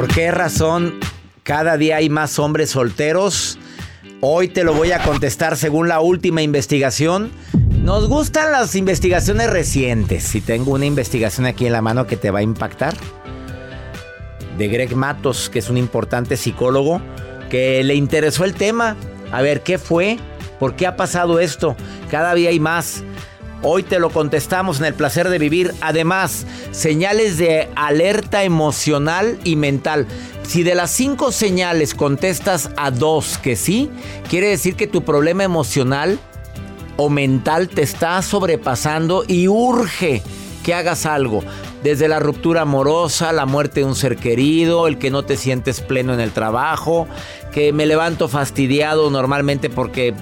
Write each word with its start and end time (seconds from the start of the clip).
¿Por 0.00 0.08
qué 0.08 0.30
razón 0.30 0.94
cada 1.42 1.76
día 1.76 1.96
hay 1.96 2.08
más 2.08 2.38
hombres 2.38 2.70
solteros? 2.70 3.58
Hoy 4.22 4.48
te 4.48 4.64
lo 4.64 4.72
voy 4.72 4.92
a 4.92 5.02
contestar 5.02 5.58
según 5.58 5.88
la 5.88 6.00
última 6.00 6.40
investigación. 6.40 7.30
Nos 7.82 8.08
gustan 8.08 8.50
las 8.50 8.74
investigaciones 8.76 9.50
recientes. 9.50 10.34
Y 10.34 10.40
tengo 10.40 10.72
una 10.72 10.86
investigación 10.86 11.44
aquí 11.44 11.66
en 11.66 11.72
la 11.72 11.82
mano 11.82 12.06
que 12.06 12.16
te 12.16 12.30
va 12.30 12.38
a 12.38 12.42
impactar. 12.42 12.94
De 14.56 14.68
Greg 14.68 14.96
Matos, 14.96 15.50
que 15.50 15.58
es 15.58 15.68
un 15.68 15.76
importante 15.76 16.38
psicólogo, 16.38 17.02
que 17.50 17.84
le 17.84 17.94
interesó 17.94 18.46
el 18.46 18.54
tema. 18.54 18.96
A 19.30 19.42
ver, 19.42 19.62
¿qué 19.62 19.76
fue? 19.76 20.18
¿Por 20.58 20.76
qué 20.76 20.86
ha 20.86 20.96
pasado 20.96 21.40
esto? 21.40 21.76
Cada 22.10 22.34
día 22.34 22.48
hay 22.48 22.58
más. 22.58 23.04
Hoy 23.62 23.82
te 23.82 23.98
lo 23.98 24.08
contestamos 24.10 24.78
en 24.78 24.86
el 24.86 24.94
placer 24.94 25.28
de 25.28 25.38
vivir. 25.38 25.74
Además, 25.82 26.46
señales 26.70 27.36
de 27.36 27.68
alerta 27.76 28.42
emocional 28.42 29.38
y 29.44 29.56
mental. 29.56 30.06
Si 30.42 30.62
de 30.62 30.74
las 30.74 30.90
cinco 30.90 31.30
señales 31.30 31.94
contestas 31.94 32.70
a 32.76 32.90
dos 32.90 33.36
que 33.38 33.56
sí, 33.56 33.90
quiere 34.28 34.48
decir 34.48 34.76
que 34.76 34.86
tu 34.86 35.04
problema 35.04 35.44
emocional 35.44 36.18
o 36.96 37.10
mental 37.10 37.68
te 37.68 37.82
está 37.82 38.20
sobrepasando 38.22 39.24
y 39.26 39.46
urge 39.46 40.22
que 40.64 40.74
hagas 40.74 41.04
algo. 41.04 41.42
Desde 41.82 42.08
la 42.08 42.18
ruptura 42.18 42.62
amorosa, 42.62 43.32
la 43.32 43.46
muerte 43.46 43.80
de 43.80 43.86
un 43.86 43.94
ser 43.94 44.16
querido, 44.16 44.86
el 44.86 44.98
que 44.98 45.10
no 45.10 45.22
te 45.22 45.36
sientes 45.36 45.80
pleno 45.80 46.12
en 46.12 46.20
el 46.20 46.30
trabajo, 46.30 47.08
que 47.52 47.72
me 47.72 47.86
levanto 47.86 48.28
fastidiado 48.28 49.08
normalmente 49.10 49.70
porque 49.70 50.14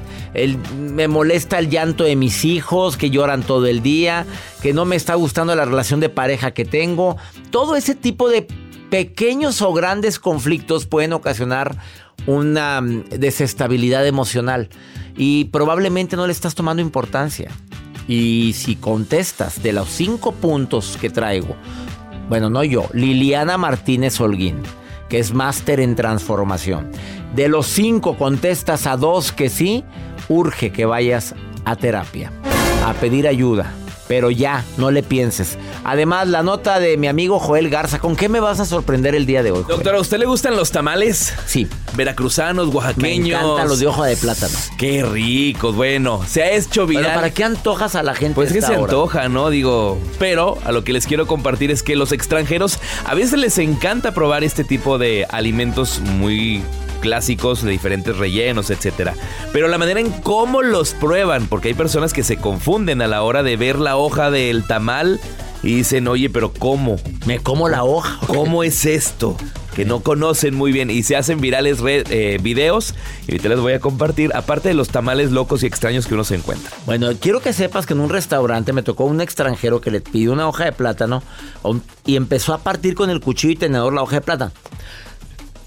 me 0.77 1.09
molesta 1.09 1.59
el 1.59 1.69
llanto 1.69 2.05
de 2.05 2.15
mis 2.15 2.45
hijos 2.45 2.97
que 2.97 3.11
lloran 3.11 3.43
todo 3.43 3.67
el 3.67 3.83
día, 3.83 4.25
que 4.63 4.73
no 4.73 4.85
me 4.85 4.95
está 4.95 5.15
gustando 5.17 5.55
la 5.57 5.65
relación 5.65 5.99
de 5.99 6.09
pareja 6.09 6.53
que 6.53 6.65
tengo. 6.65 7.17
Todo 7.51 7.75
ese 7.75 7.97
tipo 7.97 8.29
de 8.29 8.47
pequeños 8.89 9.61
o 9.61 9.73
grandes 9.73 10.19
conflictos 10.19 10.87
pueden 10.87 11.13
ocasionar 11.13 11.77
una 12.27 12.81
mm, 12.81 13.09
desestabilidad 13.11 14.07
emocional 14.07 14.69
y 15.17 15.47
probablemente 15.47 16.17
no 16.17 16.27
le 16.27 16.33
estás 16.33 16.55
tomando 16.55 16.83
importancia. 16.83 17.51
Y 18.09 18.55
si 18.55 18.75
contestas 18.75 19.63
de 19.63 19.73
los 19.73 19.89
cinco 19.89 20.33
puntos 20.33 20.97
que 21.01 21.11
traigo, 21.11 21.55
bueno, 22.29 22.51
no 22.51 22.65
yo, 22.65 22.89
Liliana 22.93 23.57
Martínez 23.59 24.21
Holguín, 24.21 24.63
que 25.09 25.19
es 25.19 25.33
máster 25.33 25.79
en 25.79 25.95
transformación. 25.95 26.91
De 27.37 27.49
los 27.49 27.67
cinco 27.67 28.17
contestas 28.17 28.87
a 28.87 28.97
dos 28.97 29.31
que 29.31 29.51
sí, 29.51 29.85
urge 30.29 30.73
que 30.73 30.87
vayas 30.87 31.35
a 31.65 31.77
terapia, 31.77 32.33
a 32.85 32.95
pedir 32.95 33.29
ayuda 33.29 33.73
pero 34.09 34.31
ya, 34.31 34.65
no 34.79 34.91
le 34.91 35.03
pienses. 35.03 35.59
Además, 35.85 36.27
la 36.27 36.43
nota 36.43 36.81
de 36.81 36.97
mi 36.97 37.07
amigo 37.07 37.39
Joel 37.39 37.69
Garza, 37.69 37.99
¿con 37.99 38.17
qué 38.17 38.29
me 38.29 38.41
vas 38.41 38.59
a 38.59 38.65
sorprender 38.65 39.15
el 39.15 39.27
día 39.27 39.43
de 39.43 39.53
hoy? 39.53 39.65
Doctor, 39.69 39.95
¿a 39.95 40.01
usted 40.01 40.19
le 40.19 40.27
gustan 40.27 40.57
los 40.57 40.73
tamales? 40.73 41.35
Sí. 41.47 41.69
Veracruzanos, 41.95 42.75
oaxaqueños. 42.75 43.29
Me 43.29 43.35
encantan 43.35 43.69
los 43.69 43.79
de 43.79 43.87
hoja 43.87 44.07
de 44.07 44.17
plátano. 44.17 44.57
Qué 44.79 45.05
ricos, 45.05 45.77
bueno, 45.77 46.23
se 46.27 46.43
ha 46.43 46.53
hecho 46.53 46.87
viral. 46.87 47.15
¿para 47.15 47.31
qué 47.31 47.45
antojas 47.45 47.95
a 47.95 48.03
la 48.03 48.15
gente? 48.15 48.35
Pues 48.35 48.53
que 48.53 48.63
se 48.63 48.75
antoja, 48.75 49.29
¿no? 49.29 49.51
Digo, 49.51 49.99
pero 50.19 50.59
a 50.65 50.73
lo 50.73 50.85
que 50.85 50.93
les 50.93 51.07
quiero 51.07 51.27
compartir 51.27 51.71
es 51.71 51.83
que 51.83 51.97
los 51.97 52.13
extranjeros 52.13 52.79
a 53.05 53.15
veces 53.15 53.39
les 53.39 53.59
encanta 53.59 54.13
probar 54.13 54.45
este 54.45 54.65
tipo 54.65 54.99
de 54.99 55.27
alimentos 55.31 56.01
muy 56.01 56.63
clásicos 57.01 57.63
de 57.63 57.71
diferentes 57.71 58.17
rellenos, 58.17 58.71
etcétera. 58.71 59.15
Pero 59.53 59.69
la 59.69 59.79
manera 59.79 60.01
en 60.01 60.11
cómo 60.11 60.63
los 60.63 60.95
prueban, 60.95 61.47
porque 61.47 61.69
hay 61.69 61.75
personas 61.75 62.13
que 62.13 62.23
se 62.23 62.37
confunden 62.37 63.03
a 63.03 63.09
la 63.09 63.23
hora 63.23 63.43
de 63.43 63.57
ver 63.57 63.79
la 63.79 63.97
hoja 63.97 64.31
del 64.31 64.67
tamal 64.67 65.21
y 65.63 65.75
dicen, 65.75 66.07
oye, 66.09 66.31
pero 66.31 66.53
¿cómo? 66.53 66.97
Me 67.27 67.39
como 67.41 67.69
la 67.69 67.85
hoja. 67.85 68.19
¿Cómo 68.27 68.63
es 68.63 68.85
esto? 68.85 69.37
Que 69.75 69.85
no 69.85 70.01
conocen 70.01 70.57
muy 70.57 70.73
bien 70.73 70.91
y 70.91 71.05
se 71.05 71.15
hacen 71.15 71.41
virales 71.41 71.79
eh, 71.85 72.39
videos 72.43 72.95
y 73.29 73.33
ahorita 73.33 73.49
les 73.51 73.61
voy 73.61 73.75
a 73.75 73.81
compartir, 73.81 74.33
aparte 74.35 74.69
de 74.69 74.75
los 74.75 74.89
tamales 74.89 75.31
locos 75.31 75.63
y 75.63 75.67
extraños 75.67 76.07
que 76.07 76.15
uno 76.15 76.25
se 76.25 76.35
encuentra. 76.35 76.71
Bueno, 76.85 77.09
quiero 77.21 77.41
que 77.41 77.53
sepas 77.53 77.87
que 77.87 77.95
en 77.95 78.01
un 78.01 78.11
restaurante 78.11 78.73
me 78.73 78.83
tocó 78.83 79.05
un 79.05 79.21
extranjero 79.21 79.81
que 79.81 79.93
le 79.93 80.01
pidió 80.01 80.33
una 80.33 80.49
hoja 80.49 80.65
de 80.65 80.73
plátano 80.73 81.23
y 82.05 82.17
empezó 82.17 82.55
a 82.55 82.59
partir 82.59 82.97
con 82.97 83.09
el 83.11 83.21
cuchillo 83.21 83.53
y 83.53 83.57
tenedor 83.57 83.93
la 83.93 84.03
hoja 84.03 84.17
de 84.17 84.23
plátano. 84.23 84.53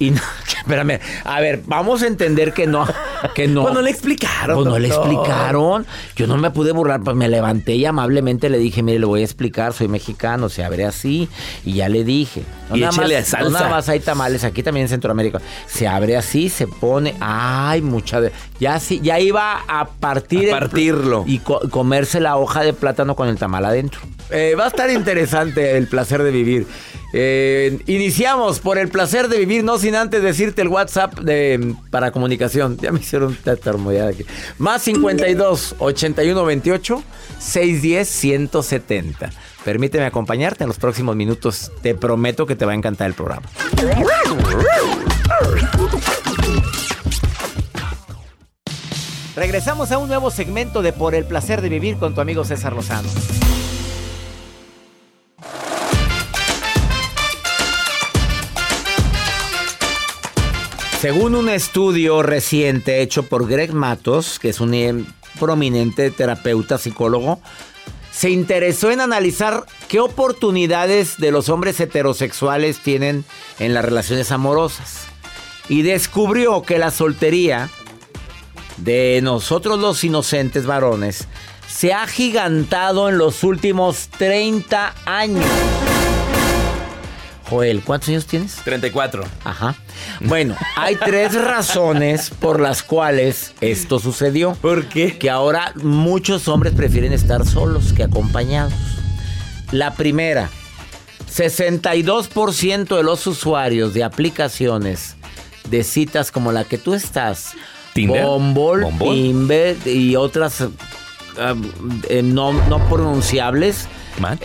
Y 0.01 0.09
no, 0.09 0.21
espérame, 0.57 0.99
a 1.23 1.41
ver, 1.41 1.61
vamos 1.67 2.01
a 2.01 2.07
entender 2.07 2.53
que 2.53 2.65
no, 2.65 2.87
que 3.35 3.47
no. 3.47 3.61
Pues 3.61 3.75
no 3.75 3.83
le 3.83 3.91
explicaron. 3.91 4.55
Pues 4.55 4.67
no 4.67 4.79
le 4.79 4.87
explicaron. 4.87 5.85
Yo 6.15 6.25
no 6.25 6.37
me 6.37 6.49
pude 6.49 6.71
burlar, 6.71 7.01
pues 7.03 7.15
me 7.15 7.29
levanté 7.29 7.75
y 7.75 7.85
amablemente 7.85 8.49
le 8.49 8.57
dije, 8.57 8.81
mire, 8.81 8.97
le 8.97 9.05
voy 9.05 9.21
a 9.21 9.25
explicar, 9.25 9.73
soy 9.73 9.87
mexicano, 9.87 10.49
se 10.49 10.63
abre 10.63 10.85
así. 10.85 11.29
Y 11.63 11.73
ya 11.73 11.87
le 11.87 12.03
dije. 12.03 12.41
No, 12.71 12.77
y 12.77 12.81
nada, 12.81 12.93
más, 12.93 13.27
salsa. 13.27 13.49
nada 13.49 13.69
más 13.69 13.89
hay 13.89 13.99
tamales, 13.99 14.43
aquí 14.43 14.63
también 14.63 14.85
en 14.85 14.89
Centroamérica. 14.89 15.41
Se 15.67 15.87
abre 15.87 16.15
así, 16.15 16.49
se 16.49 16.67
pone, 16.67 17.15
ay, 17.19 17.81
mucha. 17.81 18.21
Ya 18.59 18.79
sí, 18.79 18.99
ya 19.03 19.19
iba 19.19 19.61
a 19.67 19.85
partir. 19.85 20.49
partirlo. 20.49 21.23
y 21.27 21.39
comerse 21.39 22.19
la 22.19 22.37
hoja 22.37 22.61
de 22.61 22.73
plátano 22.73 23.15
con 23.15 23.27
el 23.27 23.37
tamal 23.37 23.65
adentro. 23.65 24.01
Eh, 24.29 24.55
va 24.57 24.65
a 24.65 24.67
estar 24.67 24.89
interesante 24.89 25.77
el 25.77 25.87
placer 25.87 26.23
de 26.23 26.31
vivir. 26.31 26.65
Eh, 27.13 27.79
iniciamos 27.87 28.59
por 28.59 28.77
el 28.77 28.87
placer 28.87 29.27
de 29.27 29.37
vivir, 29.37 29.63
no 29.63 29.77
sin 29.77 29.95
antes 29.95 30.23
decirte 30.23 30.61
el 30.61 30.69
WhatsApp 30.69 31.19
de, 31.19 31.75
para 31.89 32.11
comunicación. 32.11 32.77
Ya 32.77 32.91
me 32.91 33.01
hicieron 33.01 33.35
tatarmoyada 33.35 34.11
aquí. 34.11 34.25
Más 34.57 34.83
52 34.83 35.75
81 35.79 36.45
28 36.45 37.03
610 37.39 38.07
170. 38.07 39.29
Permíteme 39.63 40.05
acompañarte 40.05 40.63
en 40.63 40.69
los 40.69 40.79
próximos 40.79 41.15
minutos. 41.15 41.71
Te 41.81 41.93
prometo 41.93 42.45
que 42.45 42.55
te 42.55 42.65
va 42.65 42.71
a 42.71 42.75
encantar 42.75 43.07
el 43.07 43.13
programa. 43.13 43.47
Regresamos 49.35 49.91
a 49.91 49.97
un 49.97 50.07
nuevo 50.07 50.31
segmento 50.31 50.81
de 50.81 50.93
Por 50.93 51.15
el 51.15 51.25
placer 51.25 51.61
de 51.61 51.69
vivir 51.69 51.97
con 51.97 52.15
tu 52.15 52.21
amigo 52.21 52.43
César 52.43 52.73
Lozano. 52.73 53.07
Según 60.99 61.33
un 61.33 61.49
estudio 61.49 62.21
reciente 62.21 63.01
hecho 63.01 63.23
por 63.23 63.47
Greg 63.47 63.73
Matos, 63.73 64.37
que 64.37 64.49
es 64.49 64.59
un 64.59 64.73
eh, 64.75 65.03
prominente 65.39 66.11
terapeuta 66.11 66.77
psicólogo, 66.77 67.41
se 68.11 68.29
interesó 68.29 68.91
en 68.91 69.01
analizar 69.01 69.65
qué 69.87 69.99
oportunidades 69.99 71.17
de 71.17 71.31
los 71.31 71.49
hombres 71.49 71.79
heterosexuales 71.79 72.79
tienen 72.79 73.25
en 73.59 73.73
las 73.73 73.85
relaciones 73.85 74.31
amorosas. 74.31 75.07
Y 75.69 75.83
descubrió 75.83 76.61
que 76.63 76.77
la 76.77 76.91
soltería 76.91 77.69
de 78.77 79.21
nosotros 79.23 79.79
los 79.79 80.03
inocentes 80.03 80.65
varones 80.65 81.27
se 81.67 81.93
ha 81.93 82.05
gigantado 82.07 83.09
en 83.09 83.17
los 83.17 83.43
últimos 83.43 84.09
30 84.09 84.93
años. 85.05 85.45
Joel, 87.51 87.81
¿cuántos 87.81 88.07
años 88.07 88.27
tienes? 88.27 88.55
34. 88.63 89.25
Ajá. 89.43 89.75
Bueno, 90.21 90.55
hay 90.77 90.95
tres 90.95 91.33
razones 91.33 92.29
por 92.29 92.61
las 92.61 92.81
cuales 92.81 93.53
esto 93.59 93.99
sucedió. 93.99 94.53
¿Por 94.53 94.85
qué? 94.87 95.17
Que 95.17 95.29
ahora 95.29 95.73
muchos 95.75 96.47
hombres 96.47 96.73
prefieren 96.73 97.11
estar 97.11 97.45
solos 97.45 97.91
que 97.91 98.03
acompañados. 98.03 98.71
La 99.73 99.95
primera, 99.95 100.49
62% 101.29 102.95
de 102.95 103.03
los 103.03 103.27
usuarios 103.27 103.93
de 103.93 104.05
aplicaciones 104.05 105.17
de 105.69 105.83
citas 105.83 106.31
como 106.31 106.53
la 106.53 106.63
que 106.63 106.77
tú 106.77 106.93
estás, 106.93 107.51
Tinder, 107.91 108.23
Bumble, 108.23 108.85
Bumble. 108.85 109.09
Tinder 109.09 109.77
y 109.85 110.15
otras 110.15 110.61
ah, 111.37 111.55
eh, 112.07 112.21
no, 112.23 112.53
no 112.69 112.79
pronunciables, 112.87 113.89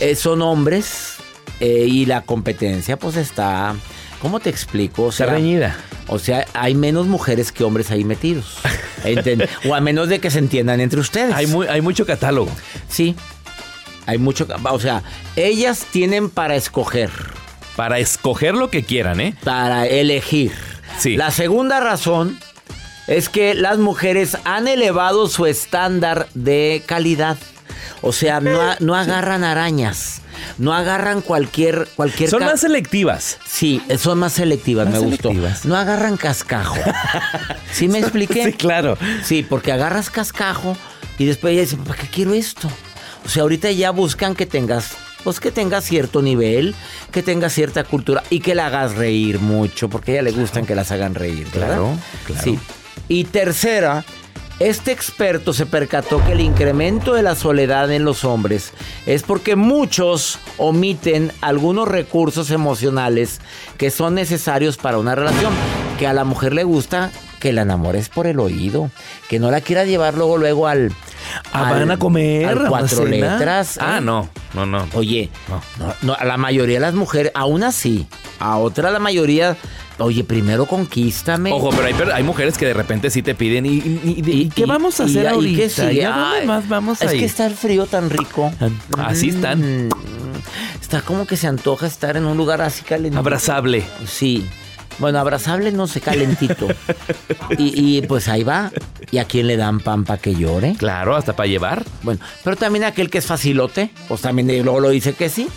eh, 0.00 0.16
son 0.16 0.42
hombres 0.42 1.15
eh, 1.60 1.86
y 1.88 2.06
la 2.06 2.22
competencia 2.22 2.98
pues 2.98 3.16
está, 3.16 3.74
¿cómo 4.20 4.40
te 4.40 4.50
explico? 4.50 5.04
O 5.04 5.08
Está 5.10 5.26
reñida. 5.26 5.76
o 6.08 6.18
sea, 6.18 6.46
hay 6.54 6.74
menos 6.74 7.06
mujeres 7.06 7.52
que 7.52 7.64
hombres 7.64 7.90
ahí 7.90 8.04
metidos. 8.04 8.58
O 9.68 9.74
a 9.74 9.80
menos 9.80 10.08
de 10.08 10.18
que 10.18 10.32
se 10.32 10.40
entiendan 10.40 10.80
entre 10.80 10.98
ustedes. 10.98 11.32
Hay, 11.32 11.46
muy, 11.46 11.68
hay 11.68 11.80
mucho 11.80 12.06
catálogo. 12.06 12.50
Sí. 12.88 13.14
Hay 14.04 14.18
mucho. 14.18 14.48
O 14.64 14.80
sea, 14.80 15.04
ellas 15.36 15.86
tienen 15.92 16.28
para 16.28 16.56
escoger, 16.56 17.10
Para 17.76 18.00
escoger 18.00 18.54
lo 18.54 18.68
que 18.68 18.82
quieran, 18.82 19.20
¿eh? 19.20 19.36
para 19.44 19.86
elegir. 19.86 20.52
Sí. 20.98 21.16
La 21.16 21.30
segunda 21.30 21.78
razón 21.78 22.36
es 23.06 23.28
que 23.28 23.54
las 23.54 23.78
mujeres 23.78 24.38
han 24.44 24.66
elevado 24.66 25.28
su 25.28 25.46
estándar 25.46 26.26
de 26.34 26.82
calidad. 26.84 27.36
O 28.02 28.12
sea, 28.12 28.40
no, 28.40 28.58
no 28.80 28.94
agarran 28.96 29.44
arañas. 29.44 30.20
No 30.58 30.72
agarran 30.72 31.20
cualquier. 31.20 31.86
cualquier 31.96 32.30
Son 32.30 32.44
más 32.44 32.60
selectivas. 32.60 33.38
Sí, 33.46 33.82
son 33.98 34.18
más 34.18 34.32
selectivas, 34.34 34.86
Más 34.86 34.94
me 34.94 35.00
gustó. 35.00 35.28
selectivas. 35.28 35.64
No 35.64 35.76
agarran 35.76 36.16
cascajo. 36.16 36.78
¿Sí 37.72 37.88
me 37.88 37.98
expliqué? 37.98 38.44
Sí, 38.46 38.52
claro. 38.52 38.96
Sí, 39.24 39.42
porque 39.48 39.72
agarras 39.72 40.08
cascajo 40.10 40.76
y 41.18 41.24
después 41.26 41.52
ella 41.52 41.62
dice, 41.62 41.76
¿para 41.76 42.00
qué 42.00 42.06
quiero 42.08 42.32
esto? 42.34 42.68
O 43.24 43.28
sea, 43.28 43.42
ahorita 43.42 43.70
ya 43.72 43.90
buscan 43.90 44.34
que 44.34 44.46
tengas, 44.46 44.92
pues 45.24 45.40
que 45.40 45.50
tengas 45.50 45.84
cierto 45.84 46.22
nivel, 46.22 46.74
que 47.10 47.22
tengas 47.22 47.52
cierta 47.52 47.82
cultura 47.84 48.22
y 48.30 48.40
que 48.40 48.54
la 48.54 48.66
hagas 48.66 48.94
reír 48.94 49.40
mucho, 49.40 49.88
porque 49.88 50.12
a 50.12 50.14
ella 50.14 50.22
le 50.22 50.32
gustan 50.32 50.64
que 50.64 50.74
las 50.74 50.90
hagan 50.92 51.14
reír, 51.14 51.46
¿verdad? 51.52 51.66
Claro, 51.68 51.98
claro. 52.26 52.42
Sí. 52.44 52.58
Y 53.08 53.24
tercera, 53.24 54.04
este 54.58 54.90
experto 54.92 55.52
se 55.52 55.66
percató 55.66 56.24
que 56.24 56.32
el 56.32 56.40
incremento 56.40 57.12
de 57.14 57.22
la 57.22 57.34
soledad 57.34 57.90
en 57.92 58.04
los 58.04 58.24
hombres 58.24 58.72
es 59.06 59.22
porque 59.22 59.54
muchos 59.56 60.38
omiten 60.56 61.30
algunos 61.42 61.86
recursos 61.88 62.50
emocionales 62.50 63.40
que 63.76 63.90
son 63.90 64.14
necesarios 64.14 64.76
para 64.78 64.98
una 64.98 65.14
relación. 65.14 65.52
Que 65.98 66.06
a 66.06 66.12
la 66.12 66.24
mujer 66.24 66.52
le 66.52 66.64
gusta 66.64 67.10
que 67.40 67.52
la 67.52 67.62
enamores 67.62 68.08
por 68.08 68.26
el 68.26 68.40
oído, 68.40 68.90
que 69.28 69.38
no 69.38 69.50
la 69.50 69.60
quiera 69.60 69.84
llevar 69.84 70.14
luego 70.14 70.36
luego 70.38 70.66
al... 70.68 70.92
Ah, 71.52 71.68
al- 71.68 71.80
van 71.80 71.90
a 71.90 71.98
comer. 71.98 72.46
al 72.46 72.66
a 72.66 72.68
cuatro 72.68 73.04
letras. 73.04 73.78
Ah, 73.80 73.98
¿eh? 73.98 74.00
no. 74.00 74.28
No, 74.54 74.64
no. 74.66 74.86
Oye, 74.94 75.30
No. 75.48 75.60
no, 75.78 75.94
no, 76.02 76.14
a 76.14 76.24
la 76.24 76.36
mayoría 76.38 76.76
de 76.76 76.80
las 76.80 76.94
mujeres, 76.94 77.32
aún 77.34 77.62
así, 77.62 78.06
a 78.40 78.56
otra 78.58 78.90
la 78.90 78.98
mayoría, 78.98 79.56
oye, 79.98 80.24
primero 80.24 80.66
conquístame. 80.66 81.52
Ojo, 81.52 81.70
pero 81.70 82.12
hay, 82.14 82.22
mujeres 82.22 82.56
que 82.58 82.66
de 82.66 82.74
repente 82.74 83.10
sí 83.10 83.22
te 83.22 83.34
piden. 83.34 83.66
¿Y, 83.66 83.70
y- 83.70 84.22
y- 84.26 84.30
y 84.42 84.48
qué 84.50 84.66
vamos 84.66 85.00
a 85.00 85.04
y- 85.04 85.10
hacer 85.10 85.24
y 85.24 85.26
ahorita? 85.26 85.62
qué 85.62 85.68
sigue? 85.70 85.94
¿Ya 85.96 86.16
dónde 86.16 86.38
Ay, 86.40 86.46
más 86.46 86.68
vamos 86.68 87.02
a 87.02 87.06
Es 87.06 87.14
ir? 87.14 87.20
que 87.20 87.24
está 87.26 87.46
el 87.46 87.54
frío 87.54 87.86
tan 87.86 88.10
rico. 88.10 88.52
Así 88.98 89.30
están. 89.30 89.86
Mm, 89.86 89.88
Está 90.80 91.00
como 91.02 91.26
que 91.26 91.36
se 91.36 91.48
antoja 91.48 91.86
estar 91.86 92.16
en 92.16 92.26
un 92.26 92.36
lugar 92.36 92.62
así 92.62 92.82
calentito. 92.84 93.18
Abrazable. 93.18 93.82
Sí. 94.06 94.46
Bueno, 94.98 95.18
abrazable 95.18 95.72
no 95.72 95.86
sé, 95.88 96.00
calentito. 96.00 96.68
y, 97.58 97.98
y, 97.98 98.02
pues 98.02 98.28
ahí 98.28 98.44
va. 98.44 98.70
¿Y 99.10 99.18
a 99.18 99.24
quién 99.24 99.46
le 99.46 99.56
dan 99.56 99.80
pan 99.80 100.04
para 100.04 100.20
que 100.20 100.34
llore? 100.34 100.74
Claro, 100.78 101.16
hasta 101.16 101.34
para 101.34 101.48
llevar. 101.48 101.84
Bueno, 102.02 102.20
pero 102.44 102.56
también 102.56 102.84
aquel 102.84 103.10
que 103.10 103.18
es 103.18 103.26
facilote, 103.26 103.90
pues 104.08 104.20
también 104.22 104.46
luego 104.64 104.80
lo 104.80 104.90
dice 104.90 105.12
que 105.12 105.28
sí. 105.28 105.48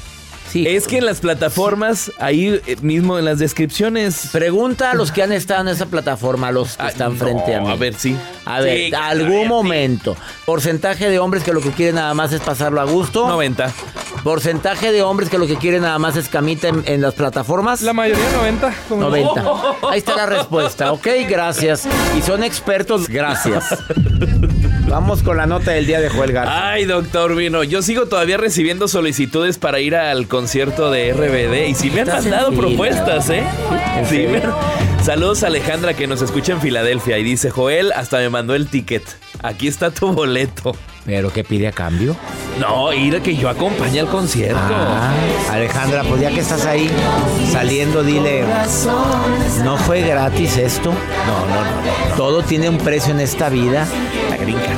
Sí. 0.51 0.65
Es 0.67 0.87
que 0.87 0.97
en 0.97 1.05
las 1.05 1.19
plataformas, 1.19 2.11
ahí 2.19 2.59
eh, 2.65 2.75
mismo 2.81 3.19
en 3.19 3.25
las 3.25 3.37
descripciones. 3.39 4.29
Pregunta 4.31 4.91
a 4.91 4.95
los 4.95 5.11
que 5.11 5.21
han 5.23 5.31
estado 5.31 5.61
en 5.61 5.67
esa 5.67 5.85
plataforma, 5.85 6.47
a 6.47 6.51
los 6.51 6.75
que 6.75 6.83
Ah, 6.83 6.89
están 6.89 7.13
no, 7.13 7.19
frente 7.23 7.55
a 7.55 7.61
mí. 7.61 7.69
A 7.71 7.75
ver, 7.75 7.93
sí. 7.93 8.17
A 8.45 8.59
ver, 8.61 8.89
Sí, 8.89 8.93
algún 8.95 9.27
a 9.27 9.29
ver, 9.29 9.41
sí. 9.43 9.47
momento. 9.47 10.17
Porcentaje 10.45 11.09
de 11.09 11.19
hombres 11.19 11.43
que 11.43 11.53
lo 11.53 11.61
que 11.61 11.69
quieren 11.71 11.95
nada 11.95 12.13
más 12.15 12.33
es 12.33 12.41
pasarlo 12.41 12.81
a 12.81 12.85
gusto. 12.85 13.27
90. 13.27 13.71
Porcentaje 14.23 14.91
de 14.91 15.01
hombres 15.03 15.29
que 15.29 15.37
lo 15.37 15.47
que 15.47 15.55
quieren 15.55 15.83
nada 15.83 15.97
más 15.99 16.15
es 16.15 16.27
camita 16.29 16.67
en, 16.67 16.83
en 16.87 17.01
las 17.01 17.13
plataformas. 17.13 17.81
La 17.83 17.93
mayoría 17.93 18.23
90. 18.35 18.73
como- 18.89 19.01
90. 19.03 19.43
Ahí 19.91 19.99
está 19.99 20.15
la 20.15 20.25
respuesta. 20.25 20.91
Ok, 20.91 21.07
gracias. 21.29 21.87
Y 22.17 22.21
son 22.21 22.43
expertos, 22.43 23.07
gracias. 23.07 23.65
Vamos 24.89 25.21
con 25.21 25.37
la 25.37 25.45
nota 25.45 25.71
del 25.71 25.85
día 25.85 25.99
de 25.99 26.09
Joel 26.09 26.31
Garza. 26.31 26.71
Ay, 26.71 26.85
doctor 26.85 27.35
Vino, 27.35 27.63
yo 27.63 27.83
sigo 27.83 28.07
todavía 28.07 28.37
recibiendo 28.37 28.87
solicitudes 28.87 29.59
para 29.59 29.79
ir 29.79 29.95
al 29.95 30.27
concierto 30.27 30.89
de 30.89 31.13
RBD 31.13 31.67
y 31.69 31.75
sí 31.75 31.91
me 31.91 32.01
han 32.01 32.07
mandado 32.07 32.51
propuestas, 32.51 33.29
¿eh? 33.29 33.43
¿En 33.97 34.05
Sí, 34.07 34.25
me-? 34.27 34.41
Saludos 35.03 35.43
a 35.43 35.47
Alejandra 35.47 35.93
que 35.93 36.07
nos 36.07 36.23
escucha 36.23 36.53
en 36.53 36.61
Filadelfia 36.61 37.19
y 37.19 37.23
dice, 37.23 37.51
Joel, 37.51 37.91
hasta 37.91 38.17
me 38.17 38.29
mandó 38.29 38.55
el 38.55 38.67
ticket. 38.67 39.03
Aquí 39.43 39.67
está 39.67 39.91
tu 39.91 40.11
boleto. 40.11 40.75
¿Pero 41.05 41.31
qué 41.31 41.43
pide 41.43 41.67
a 41.67 41.71
cambio? 41.71 42.15
No, 42.59 42.91
ir 42.91 43.15
a 43.15 43.23
que 43.23 43.35
yo 43.35 43.47
acompañe 43.47 43.99
al 43.99 44.07
concierto. 44.07 44.59
Ah, 44.59 45.13
Alejandra, 45.51 46.03
pues 46.03 46.21
ya 46.21 46.29
que 46.29 46.41
estás 46.41 46.65
ahí 46.65 46.89
saliendo, 47.51 48.03
dile, 48.03 48.43
¿no 49.63 49.77
fue 49.77 50.01
gratis 50.01 50.57
esto? 50.57 50.91
No, 50.91 51.45
no, 51.47 52.09
no. 52.09 52.15
Todo 52.17 52.43
tiene 52.43 52.69
un 52.69 52.77
precio 52.77 53.13
en 53.13 53.21
esta 53.21 53.49
vida. 53.49 53.87
La 54.39 54.45
gringa. 54.45 54.69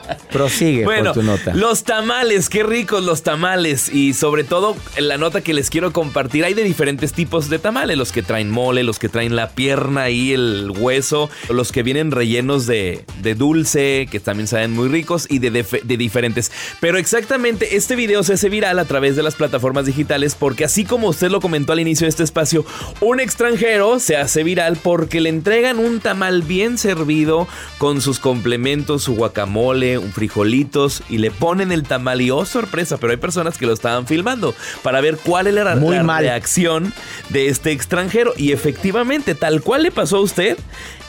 Prosigue 0.30 0.84
Bueno, 0.84 1.12
por 1.12 1.22
tu 1.22 1.22
nota. 1.22 1.54
los 1.54 1.84
tamales, 1.84 2.48
qué 2.48 2.62
ricos 2.62 3.04
los 3.04 3.22
tamales. 3.22 3.88
Y 3.92 4.14
sobre 4.14 4.44
todo, 4.44 4.76
la 4.98 5.18
nota 5.18 5.40
que 5.40 5.54
les 5.54 5.70
quiero 5.70 5.92
compartir, 5.92 6.44
hay 6.44 6.54
de 6.54 6.62
diferentes 6.62 7.12
tipos 7.12 7.48
de 7.48 7.58
tamales. 7.58 7.96
Los 7.96 8.12
que 8.12 8.22
traen 8.22 8.50
mole, 8.50 8.82
los 8.82 8.98
que 8.98 9.08
traen 9.08 9.36
la 9.36 9.50
pierna 9.50 10.10
y 10.10 10.32
el 10.32 10.72
hueso, 10.76 11.30
los 11.48 11.72
que 11.72 11.82
vienen 11.82 12.10
rellenos 12.10 12.66
de, 12.66 13.04
de 13.22 13.34
dulce, 13.34 14.08
que 14.10 14.20
también 14.20 14.46
saben 14.46 14.72
muy 14.72 14.88
ricos, 14.88 15.26
y 15.28 15.38
de, 15.38 15.50
de 15.50 15.96
diferentes. 15.96 16.50
Pero 16.80 16.98
exactamente, 16.98 17.76
este 17.76 17.96
video 17.96 18.22
se 18.22 18.34
hace 18.34 18.48
viral 18.48 18.78
a 18.78 18.84
través 18.84 19.16
de 19.16 19.22
las 19.22 19.34
plataformas 19.34 19.86
digitales 19.86 20.34
porque 20.34 20.64
así 20.64 20.84
como 20.84 21.08
usted 21.08 21.30
lo 21.30 21.40
comentó 21.40 21.72
al 21.72 21.80
inicio 21.80 22.04
de 22.04 22.10
este 22.10 22.22
espacio, 22.22 22.64
un 23.00 23.20
extranjero 23.20 23.98
se 24.00 24.16
hace 24.16 24.42
viral 24.42 24.78
porque 24.82 25.20
le 25.20 25.28
entregan 25.28 25.78
un 25.78 26.00
tamal 26.00 26.42
bien 26.42 26.78
servido 26.78 27.46
con 27.78 28.00
sus 28.00 28.18
complementos, 28.18 29.02
su 29.02 29.14
guacamole, 29.14 29.98
un 29.98 30.10
frijolitos 30.20 31.02
y 31.08 31.16
le 31.18 31.30
ponen 31.30 31.72
el 31.72 31.82
tamal 31.84 32.20
y 32.20 32.30
oh 32.30 32.44
sorpresa, 32.44 32.98
pero 32.98 33.10
hay 33.12 33.16
personas 33.16 33.56
que 33.56 33.64
lo 33.66 33.72
estaban 33.72 34.06
filmando 34.06 34.54
para 34.82 35.00
ver 35.00 35.16
cuál 35.16 35.46
era 35.46 35.64
la, 35.64 35.76
Muy 35.76 35.96
la 35.96 36.02
mal. 36.02 36.22
reacción 36.22 36.92
de 37.30 37.48
este 37.48 37.72
extranjero 37.72 38.34
y 38.36 38.52
efectivamente 38.52 39.34
tal 39.34 39.62
cual 39.62 39.82
le 39.82 39.90
pasó 39.90 40.18
a 40.18 40.20
usted. 40.20 40.58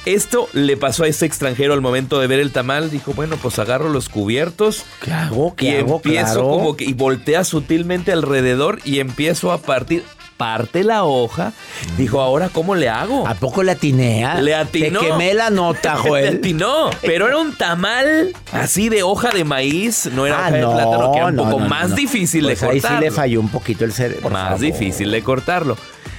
Esto 0.05 0.47
le 0.53 0.77
pasó 0.77 1.03
a 1.03 1.07
este 1.07 1.25
extranjero 1.27 1.73
al 1.73 1.81
momento 1.81 2.19
de 2.19 2.25
ver 2.27 2.39
el 2.39 2.51
tamal. 2.51 2.89
Dijo, 2.89 3.13
bueno, 3.13 3.35
pues 3.39 3.59
agarro 3.59 3.89
los 3.89 4.09
cubiertos, 4.09 4.83
¿Qué 5.03 5.11
hago? 5.11 5.55
¿Qué 5.55 5.65
y 5.65 5.75
hago? 5.75 5.97
empiezo 5.97 6.33
Claro. 6.33 6.49
como 6.49 6.75
que 6.77 6.85
y 6.85 6.93
voltea 6.93 7.43
sutilmente 7.43 8.11
alrededor 8.11 8.79
y 8.85 8.99
empiezo 8.99 9.51
a 9.51 9.59
partir 9.61 10.03
parte 10.41 10.83
la 10.83 11.03
hoja. 11.03 11.53
Dijo, 11.97 12.19
"Ahora 12.21 12.49
cómo 12.49 12.75
le 12.75 12.89
hago?" 12.89 13.27
¿A 13.27 13.35
poco 13.35 13.63
le 13.63 13.71
atiné? 13.71 14.25
ah? 14.25 14.41
Le 14.41 14.55
atinó. 14.55 14.99
Te 14.99 15.07
quemé 15.07 15.33
la 15.33 15.49
nota, 15.49 15.95
Le 16.03 16.09
Joel. 16.09 16.37
atinó, 16.37 16.89
pero 17.01 17.27
era 17.27 17.37
un 17.37 17.55
tamal 17.55 18.33
así 18.51 18.89
de 18.89 19.03
hoja 19.03 19.29
de 19.31 19.43
maíz, 19.43 20.09
no 20.13 20.25
era 20.25 20.37
Ah, 20.37 20.41
hoja 20.47 20.51
de 20.51 20.61
no, 20.61 20.71
plátano, 20.73 21.11
que 21.11 21.17
era 21.17 21.27
un 21.27 21.35
no, 21.35 21.43
poco 21.43 21.59
no, 21.59 21.67
más 21.69 21.89
no. 21.91 21.95
difícil 21.95 22.43
Pues 22.45 22.61
de 22.61 22.67
ahí 22.69 22.79
sí 22.81 22.87
le 22.99 23.11
falló 23.11 23.39
un 23.39 23.49
poquito 23.49 23.85
el 23.85 23.93
cerebro. 23.93 24.29
Más 24.29 24.59
difícil 24.59 25.11
de 25.11 25.21
cortarlo. 25.21 25.77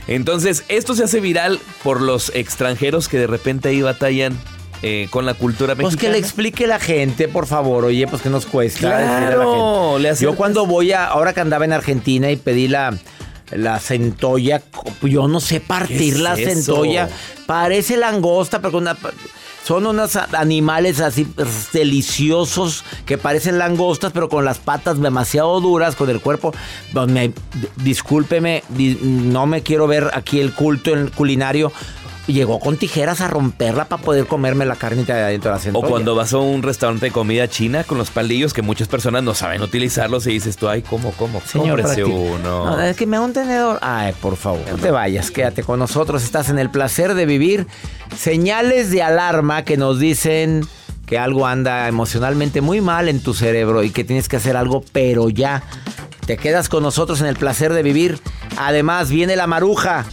Entonces, 0.08 0.64
esto 0.68 0.94
se 0.94 1.04
hace 1.04 1.20
viral 1.20 1.58
por 1.82 2.00
los 2.00 2.30
extranjeros 2.34 3.08
que 3.08 3.18
de 3.18 3.26
repente 3.26 3.68
ahí 3.68 3.82
batallan 3.82 4.36
eh, 4.84 5.06
con 5.10 5.24
la 5.26 5.34
cultura 5.34 5.74
Pues 5.76 5.90
que 5.90 6.08
mexicana. 6.08 6.12
le 6.14 6.18
explique 6.18 6.66
la 6.66 6.80
gente, 6.80 7.28
por 7.28 7.46
favor. 7.46 7.84
Oye, 7.84 8.06
pues 8.08 8.20
que 8.20 8.28
nos 8.28 8.46
cuesta. 8.46 8.98
decirle 8.98 9.14
a 9.14 9.20
la 9.20 9.26
Claro, 9.36 9.90
gente. 9.92 10.02
le 10.02 10.08
Yo 10.08 10.12
acercas- 10.30 10.36
cuando 10.36 10.66
voy 10.66 10.90
a, 10.92 11.04
ahora 11.06 11.32
que 11.32 11.40
andaba 11.40 11.64
en 11.64 11.72
Argentina 11.72 12.30
y 12.32 12.36
pedí 12.36 12.66
la, 12.66 12.92
la 13.56 13.78
centolla, 13.80 14.62
yo 15.02 15.28
no 15.28 15.40
sé 15.40 15.60
partir 15.60 15.98
¿Qué 15.98 16.08
es 16.08 16.18
la 16.20 16.34
eso? 16.34 16.50
centolla. 16.50 17.08
Parece 17.46 17.96
langosta, 17.96 18.58
pero 18.60 18.72
con 18.72 18.82
una- 18.82 18.96
son 19.64 19.86
unos 19.86 20.16
animales 20.16 21.00
así 21.00 21.26
deliciosos 21.72 22.84
que 23.06 23.18
parecen 23.18 23.58
langostas, 23.58 24.12
pero 24.12 24.28
con 24.28 24.44
las 24.44 24.58
patas 24.58 25.00
demasiado 25.00 25.60
duras, 25.60 25.94
con 25.96 26.10
el 26.10 26.20
cuerpo. 26.20 26.52
Me- 27.08 27.32
discúlpeme, 27.76 28.62
di- 28.70 28.98
no 29.02 29.46
me 29.46 29.62
quiero 29.62 29.86
ver 29.86 30.10
aquí 30.14 30.40
el 30.40 30.52
culto 30.52 30.90
en 30.92 30.98
el 31.00 31.10
culinario. 31.12 31.72
Llegó 32.26 32.60
con 32.60 32.76
tijeras 32.76 33.20
a 33.20 33.28
romperla 33.28 33.86
para 33.86 34.02
poder 34.02 34.26
comerme 34.26 34.64
la 34.64 34.76
carnita 34.76 35.14
de 35.14 35.22
adentro 35.22 35.50
de 35.50 35.56
la 35.56 35.62
centolla. 35.62 35.86
O 35.86 35.90
cuando 35.90 36.14
vas 36.14 36.32
a 36.32 36.38
un 36.38 36.62
restaurante 36.62 37.06
de 37.06 37.12
comida 37.12 37.48
china 37.48 37.84
con 37.84 37.98
los 37.98 38.10
palillos 38.10 38.52
que 38.52 38.62
muchas 38.62 38.88
personas 38.88 39.22
no 39.22 39.34
saben 39.34 39.62
utilizarlos 39.62 40.26
y 40.26 40.30
dices 40.30 40.56
tú, 40.56 40.68
ay, 40.68 40.82
¿cómo, 40.82 41.12
cómo? 41.12 41.40
Señor, 41.40 41.80
uno. 41.80 42.64
No, 42.66 42.80
es 42.80 42.96
que 42.96 43.06
me 43.06 43.16
da 43.16 43.22
un 43.22 43.32
tenedor. 43.32 43.78
Ay, 43.82 44.14
por 44.20 44.36
favor, 44.36 44.62
no 44.70 44.78
te 44.78 44.90
vayas, 44.90 45.30
quédate 45.30 45.62
con 45.62 45.78
nosotros. 45.78 46.22
Estás 46.22 46.48
en 46.48 46.58
el 46.58 46.70
placer 46.70 47.14
de 47.14 47.26
vivir. 47.26 47.66
Señales 48.16 48.90
de 48.90 49.02
alarma 49.02 49.64
que 49.64 49.76
nos 49.76 49.98
dicen 49.98 50.66
que 51.06 51.18
algo 51.18 51.46
anda 51.46 51.88
emocionalmente 51.88 52.60
muy 52.60 52.80
mal 52.80 53.08
en 53.08 53.20
tu 53.20 53.34
cerebro 53.34 53.82
y 53.82 53.90
que 53.90 54.04
tienes 54.04 54.28
que 54.28 54.36
hacer 54.36 54.56
algo, 54.56 54.84
pero 54.92 55.28
ya. 55.28 55.62
Te 56.26 56.36
quedas 56.36 56.68
con 56.68 56.84
nosotros 56.84 57.20
en 57.20 57.26
el 57.26 57.36
placer 57.36 57.72
de 57.72 57.82
vivir. 57.82 58.20
Además, 58.56 59.10
viene 59.10 59.34
la 59.34 59.48
maruja. 59.48 60.06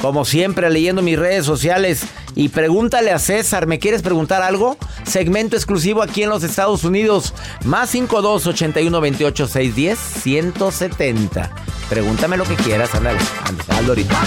Como 0.00 0.24
siempre, 0.24 0.70
leyendo 0.70 1.02
mis 1.02 1.18
redes 1.18 1.44
sociales. 1.44 2.02
Y 2.34 2.50
pregúntale 2.50 3.12
a 3.12 3.18
César, 3.18 3.66
¿me 3.66 3.78
quieres 3.78 4.02
preguntar 4.02 4.42
algo? 4.42 4.76
Segmento 5.04 5.56
exclusivo 5.56 6.02
aquí 6.02 6.22
en 6.22 6.30
los 6.30 6.42
Estados 6.42 6.84
Unidos. 6.84 7.32
Más 7.64 7.90
52 7.90 8.46
81 8.46 9.00
28 9.00 9.46
610 9.46 9.98
170. 10.22 11.50
Pregúntame 11.88 12.36
lo 12.36 12.44
que 12.44 12.56
quieras, 12.56 12.94
ándale. 12.94 13.18
ándale, 13.44 13.88
ahorita. 13.88 14.20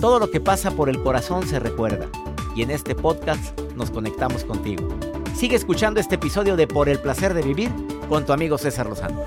Todo 0.00 0.18
lo 0.18 0.30
que 0.30 0.40
pasa 0.40 0.70
por 0.70 0.88
el 0.88 1.02
corazón 1.02 1.46
se 1.46 1.58
recuerda. 1.58 2.06
Y 2.56 2.62
en 2.62 2.70
este 2.70 2.94
podcast 2.94 3.58
nos 3.76 3.90
conectamos 3.90 4.44
contigo. 4.44 4.88
Sigue 5.36 5.56
escuchando 5.56 6.00
este 6.00 6.14
episodio 6.14 6.56
de 6.56 6.66
Por 6.66 6.88
el 6.88 6.98
placer 6.98 7.34
de 7.34 7.42
vivir 7.42 7.70
con 8.08 8.24
tu 8.24 8.32
amigo 8.32 8.56
César 8.56 8.86
Lozano. 8.86 9.22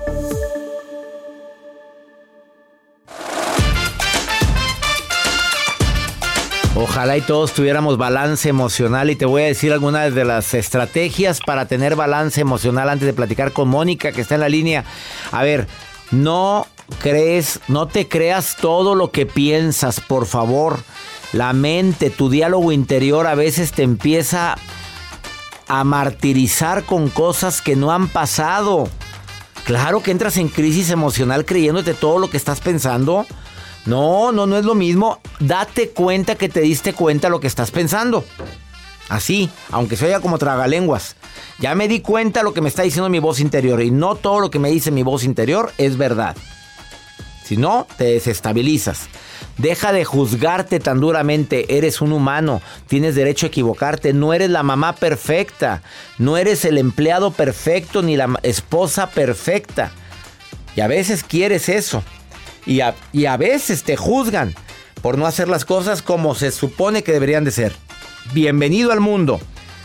Ojalá 6.76 7.16
y 7.16 7.20
todos 7.20 7.52
tuviéramos 7.52 7.98
balance 7.98 8.48
emocional 8.48 9.08
y 9.08 9.14
te 9.14 9.26
voy 9.26 9.42
a 9.42 9.46
decir 9.46 9.72
algunas 9.72 10.12
de 10.12 10.24
las 10.24 10.54
estrategias 10.54 11.38
para 11.38 11.68
tener 11.68 11.94
balance 11.94 12.40
emocional 12.40 12.88
antes 12.88 13.06
de 13.06 13.12
platicar 13.12 13.52
con 13.52 13.68
Mónica 13.68 14.10
que 14.10 14.20
está 14.20 14.34
en 14.34 14.40
la 14.40 14.48
línea. 14.48 14.84
A 15.30 15.44
ver, 15.44 15.68
no 16.10 16.66
crees, 16.98 17.60
no 17.68 17.86
te 17.86 18.08
creas 18.08 18.56
todo 18.60 18.96
lo 18.96 19.12
que 19.12 19.24
piensas, 19.24 20.00
por 20.00 20.26
favor. 20.26 20.80
La 21.32 21.52
mente, 21.52 22.10
tu 22.10 22.28
diálogo 22.28 22.72
interior 22.72 23.28
a 23.28 23.36
veces 23.36 23.70
te 23.70 23.84
empieza 23.84 24.56
a 25.68 25.84
martirizar 25.84 26.82
con 26.82 27.08
cosas 27.08 27.62
que 27.62 27.76
no 27.76 27.92
han 27.92 28.08
pasado. 28.08 28.88
Claro 29.62 30.02
que 30.02 30.10
entras 30.10 30.36
en 30.38 30.48
crisis 30.48 30.90
emocional 30.90 31.44
creyéndote 31.44 31.94
todo 31.94 32.18
lo 32.18 32.30
que 32.30 32.36
estás 32.36 32.60
pensando. 32.60 33.26
No, 33.86 34.32
no, 34.32 34.46
no 34.46 34.56
es 34.56 34.64
lo 34.64 34.74
mismo. 34.74 35.20
Date 35.40 35.90
cuenta 35.90 36.36
que 36.36 36.48
te 36.48 36.60
diste 36.60 36.94
cuenta 36.94 37.28
lo 37.28 37.40
que 37.40 37.46
estás 37.46 37.70
pensando. 37.70 38.24
Así, 39.08 39.50
aunque 39.70 39.96
se 39.96 40.06
oiga 40.06 40.20
como 40.20 40.38
tragalenguas. 40.38 41.16
Ya 41.58 41.74
me 41.74 41.88
di 41.88 42.00
cuenta 42.00 42.42
lo 42.42 42.54
que 42.54 42.60
me 42.60 42.68
está 42.68 42.82
diciendo 42.82 43.10
mi 43.10 43.18
voz 43.18 43.40
interior 43.40 43.82
y 43.82 43.90
no 43.90 44.16
todo 44.16 44.40
lo 44.40 44.50
que 44.50 44.58
me 44.58 44.70
dice 44.70 44.90
mi 44.90 45.02
voz 45.02 45.24
interior 45.24 45.72
es 45.76 45.98
verdad. 45.98 46.36
Si 47.44 47.58
no, 47.58 47.86
te 47.98 48.04
desestabilizas. 48.04 49.08
Deja 49.58 49.92
de 49.92 50.04
juzgarte 50.06 50.80
tan 50.80 50.98
duramente. 50.98 51.76
Eres 51.76 52.00
un 52.00 52.12
humano. 52.12 52.62
Tienes 52.88 53.14
derecho 53.14 53.44
a 53.44 53.48
equivocarte. 53.48 54.14
No 54.14 54.32
eres 54.32 54.48
la 54.48 54.62
mamá 54.62 54.94
perfecta. 54.94 55.82
No 56.18 56.38
eres 56.38 56.64
el 56.64 56.78
empleado 56.78 57.30
perfecto 57.32 58.02
ni 58.02 58.16
la 58.16 58.34
esposa 58.42 59.10
perfecta. 59.10 59.92
Y 60.74 60.80
a 60.80 60.88
veces 60.88 61.22
quieres 61.22 61.68
eso. 61.68 62.02
Y 62.66 62.80
a, 62.80 62.94
y 63.12 63.26
a 63.26 63.36
veces 63.36 63.82
te 63.82 63.96
juzgan 63.96 64.54
por 65.02 65.18
no 65.18 65.26
hacer 65.26 65.48
las 65.48 65.64
cosas 65.64 66.02
como 66.02 66.34
se 66.34 66.50
supone 66.50 67.02
que 67.02 67.12
deberían 67.12 67.44
de 67.44 67.50
ser. 67.50 67.74
Bienvenido 68.32 68.90
al 68.90 69.00
mundo. 69.00 69.40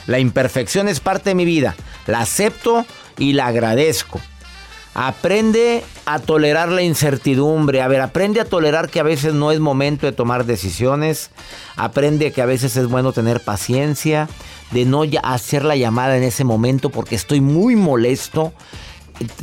La 0.07 0.19
imperfección 0.19 0.88
es 0.88 1.00
parte 1.00 1.31
de 1.31 1.36
mi 1.36 1.45
vida. 1.45 1.75
La 2.07 2.21
acepto 2.21 2.86
y 3.17 3.33
la 3.33 3.48
agradezco. 3.48 4.19
Aprende 4.95 5.83
a 6.05 6.19
tolerar 6.19 6.69
la 6.69 6.81
incertidumbre. 6.81 7.81
A 7.81 7.88
ver, 7.88 8.01
aprende 8.01 8.41
a 8.41 8.45
tolerar 8.45 8.89
que 8.89 9.00
a 9.00 9.03
veces 9.03 9.33
no 9.33 9.51
es 9.51 9.59
momento 9.59 10.05
de 10.05 10.12
tomar 10.12 10.45
decisiones. 10.45 11.29
Aprende 11.75 12.31
que 12.31 12.41
a 12.41 12.45
veces 12.45 12.75
es 12.75 12.88
bueno 12.88 13.13
tener 13.13 13.41
paciencia. 13.41 14.27
De 14.71 14.86
no 14.86 15.03
hacer 15.24 15.63
la 15.63 15.75
llamada 15.75 16.17
en 16.17 16.24
ese 16.24 16.43
momento 16.43 16.89
porque 16.89 17.15
estoy 17.15 17.41
muy 17.41 17.75
molesto. 17.75 18.53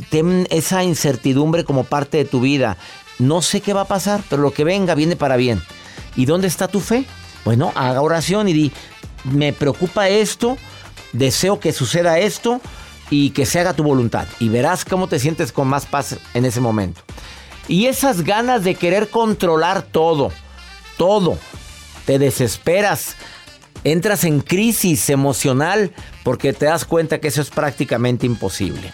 Ten 0.09 0.47
esa 0.49 0.83
incertidumbre 0.83 1.63
como 1.63 1.85
parte 1.85 2.17
de 2.17 2.25
tu 2.25 2.41
vida. 2.41 2.77
No 3.19 3.41
sé 3.41 3.61
qué 3.61 3.73
va 3.73 3.81
a 3.81 3.87
pasar, 3.87 4.21
pero 4.29 4.41
lo 4.41 4.51
que 4.51 4.63
venga 4.63 4.95
viene 4.95 5.15
para 5.15 5.37
bien. 5.37 5.61
¿Y 6.15 6.25
dónde 6.25 6.47
está 6.47 6.67
tu 6.67 6.79
fe? 6.79 7.05
Bueno, 7.45 7.71
haga 7.75 8.01
oración 8.01 8.47
y 8.47 8.53
di, 8.53 8.71
me 9.23 9.53
preocupa 9.53 10.09
esto, 10.09 10.57
deseo 11.13 11.59
que 11.59 11.71
suceda 11.71 12.19
esto 12.19 12.61
y 13.09 13.31
que 13.31 13.45
se 13.45 13.59
haga 13.59 13.73
tu 13.73 13.83
voluntad. 13.83 14.27
Y 14.39 14.49
verás 14.49 14.85
cómo 14.85 15.07
te 15.07 15.19
sientes 15.19 15.51
con 15.51 15.67
más 15.67 15.85
paz 15.85 16.17
en 16.33 16.45
ese 16.45 16.59
momento. 16.59 17.01
Y 17.67 17.87
esas 17.87 18.23
ganas 18.23 18.63
de 18.63 18.75
querer 18.75 19.09
controlar 19.09 19.81
todo, 19.81 20.31
todo, 20.97 21.37
te 22.05 22.17
desesperas, 22.19 23.15
entras 23.83 24.23
en 24.23 24.39
crisis 24.39 25.09
emocional 25.09 25.93
porque 26.23 26.53
te 26.53 26.65
das 26.65 26.85
cuenta 26.85 27.19
que 27.19 27.27
eso 27.27 27.41
es 27.41 27.49
prácticamente 27.49 28.25
imposible. 28.25 28.93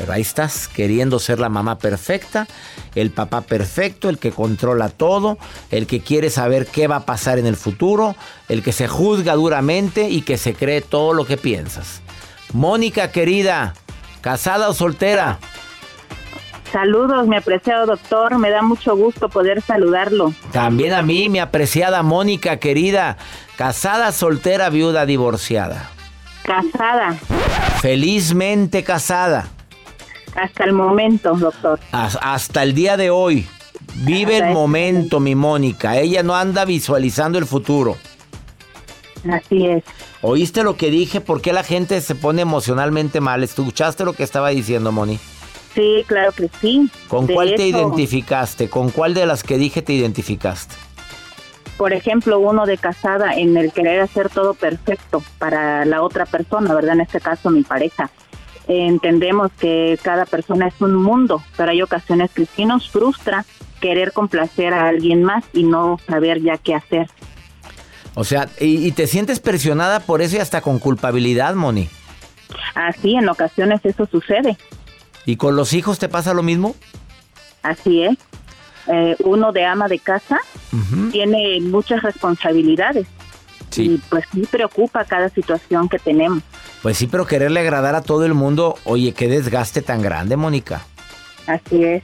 Pero 0.00 0.14
ahí 0.14 0.22
estás, 0.22 0.66
queriendo 0.66 1.18
ser 1.18 1.40
la 1.40 1.50
mamá 1.50 1.76
perfecta, 1.76 2.46
el 2.94 3.10
papá 3.10 3.42
perfecto, 3.42 4.08
el 4.08 4.16
que 4.16 4.30
controla 4.30 4.88
todo, 4.88 5.36
el 5.70 5.86
que 5.86 6.00
quiere 6.00 6.30
saber 6.30 6.66
qué 6.66 6.86
va 6.86 6.96
a 6.96 7.04
pasar 7.04 7.38
en 7.38 7.44
el 7.44 7.54
futuro, 7.54 8.16
el 8.48 8.62
que 8.62 8.72
se 8.72 8.88
juzga 8.88 9.34
duramente 9.34 10.08
y 10.08 10.22
que 10.22 10.38
se 10.38 10.54
cree 10.54 10.80
todo 10.80 11.12
lo 11.12 11.26
que 11.26 11.36
piensas. 11.36 12.00
Mónica 12.54 13.12
querida, 13.12 13.74
¿casada 14.22 14.70
o 14.70 14.72
soltera? 14.72 15.38
Saludos, 16.72 17.28
mi 17.28 17.36
apreciado 17.36 17.84
doctor. 17.84 18.38
Me 18.38 18.48
da 18.48 18.62
mucho 18.62 18.96
gusto 18.96 19.28
poder 19.28 19.60
saludarlo. 19.60 20.32
También 20.50 20.94
a 20.94 21.02
mí, 21.02 21.28
mi 21.28 21.40
apreciada 21.40 22.02
Mónica 22.02 22.56
querida, 22.56 23.18
casada, 23.58 24.12
soltera, 24.12 24.70
viuda, 24.70 25.04
divorciada. 25.04 25.90
Casada 26.42 27.18
Felizmente 27.82 28.82
casada. 28.82 29.50
Hasta 30.34 30.64
el 30.64 30.72
momento, 30.72 31.34
doctor. 31.34 31.78
Has- 31.92 32.18
hasta 32.20 32.62
el 32.62 32.74
día 32.74 32.96
de 32.96 33.10
hoy. 33.10 33.46
Vive 33.96 34.36
el 34.36 34.42
este 34.44 34.54
momento, 34.54 35.20
mi 35.20 35.34
Mónica. 35.34 35.98
Ella 35.98 36.22
no 36.22 36.34
anda 36.36 36.64
visualizando 36.64 37.38
el 37.38 37.46
futuro. 37.46 37.96
Así 39.30 39.66
es. 39.66 39.84
¿Oíste 40.22 40.62
lo 40.62 40.76
que 40.76 40.90
dije? 40.90 41.20
¿Por 41.20 41.40
qué 41.42 41.52
la 41.52 41.62
gente 41.64 42.00
se 42.00 42.14
pone 42.14 42.42
emocionalmente 42.42 43.20
mal? 43.20 43.42
¿Escuchaste 43.42 44.04
lo 44.04 44.12
que 44.12 44.22
estaba 44.22 44.50
diciendo, 44.50 44.92
Moni? 44.92 45.18
Sí, 45.74 46.04
claro 46.06 46.32
que 46.32 46.50
sí. 46.60 46.90
¿Con 47.08 47.26
De 47.26 47.34
cuál 47.34 47.54
te 47.54 47.66
identificaste? 47.66 48.68
¿Con 48.68 48.90
cuál 48.90 49.14
de 49.14 49.26
las 49.26 49.42
que 49.42 49.56
dije 49.58 49.82
te 49.82 49.92
identificaste? 49.92 50.74
Por 51.76 51.92
ejemplo, 51.92 52.38
uno 52.38 52.66
de 52.66 52.76
casada 52.76 53.34
en 53.34 53.56
el 53.56 53.72
querer 53.72 54.00
hacer 54.00 54.28
todo 54.28 54.54
perfecto 54.54 55.22
para 55.38 55.84
la 55.86 56.02
otra 56.02 56.26
persona, 56.26 56.74
¿verdad? 56.74 56.94
En 56.94 57.00
este 57.00 57.20
caso, 57.20 57.50
mi 57.50 57.62
pareja. 57.62 58.10
Entendemos 58.72 59.50
que 59.58 59.98
cada 60.00 60.26
persona 60.26 60.68
es 60.68 60.80
un 60.80 60.94
mundo, 60.94 61.42
pero 61.56 61.72
hay 61.72 61.82
ocasiones 61.82 62.30
que 62.30 62.46
sí 62.46 62.64
nos 62.64 62.88
frustra 62.88 63.44
querer 63.80 64.12
complacer 64.12 64.72
a 64.72 64.86
alguien 64.86 65.24
más 65.24 65.42
y 65.52 65.64
no 65.64 65.98
saber 66.06 66.40
ya 66.40 66.56
qué 66.56 66.76
hacer. 66.76 67.10
O 68.14 68.22
sea, 68.22 68.48
y, 68.60 68.86
y 68.86 68.92
te 68.92 69.08
sientes 69.08 69.40
presionada 69.40 69.98
por 69.98 70.22
eso 70.22 70.36
y 70.36 70.38
hasta 70.38 70.60
con 70.60 70.78
culpabilidad, 70.78 71.56
Moni. 71.56 71.88
Así, 72.76 73.16
en 73.16 73.28
ocasiones 73.28 73.80
eso 73.84 74.06
sucede. 74.06 74.56
¿Y 75.26 75.34
con 75.34 75.56
los 75.56 75.72
hijos 75.72 75.98
te 75.98 76.08
pasa 76.08 76.32
lo 76.32 76.44
mismo? 76.44 76.76
Así 77.64 78.04
es. 78.04 78.16
Eh, 78.86 79.16
uno 79.24 79.50
de 79.50 79.64
ama 79.64 79.88
de 79.88 79.98
casa 79.98 80.38
tiene 81.10 81.60
muchas 81.60 82.02
responsabilidades 82.02 83.08
y 83.72 83.86
Sí. 83.86 84.00
pues 84.08 84.24
sí 84.32 84.42
preocupa 84.50 85.04
cada 85.04 85.28
situación 85.28 85.88
que 85.88 85.98
tenemos. 85.98 86.42
Pues 86.82 86.96
sí, 86.98 87.06
pero 87.06 87.26
quererle 87.26 87.60
agradar 87.60 87.94
a 87.94 88.02
todo 88.02 88.24
el 88.26 88.34
mundo, 88.34 88.76
oye, 88.84 89.12
qué 89.12 89.28
desgaste 89.28 89.82
tan 89.82 90.02
grande, 90.02 90.36
Mónica. 90.36 90.82
Así 91.46 91.84
es. 91.84 92.02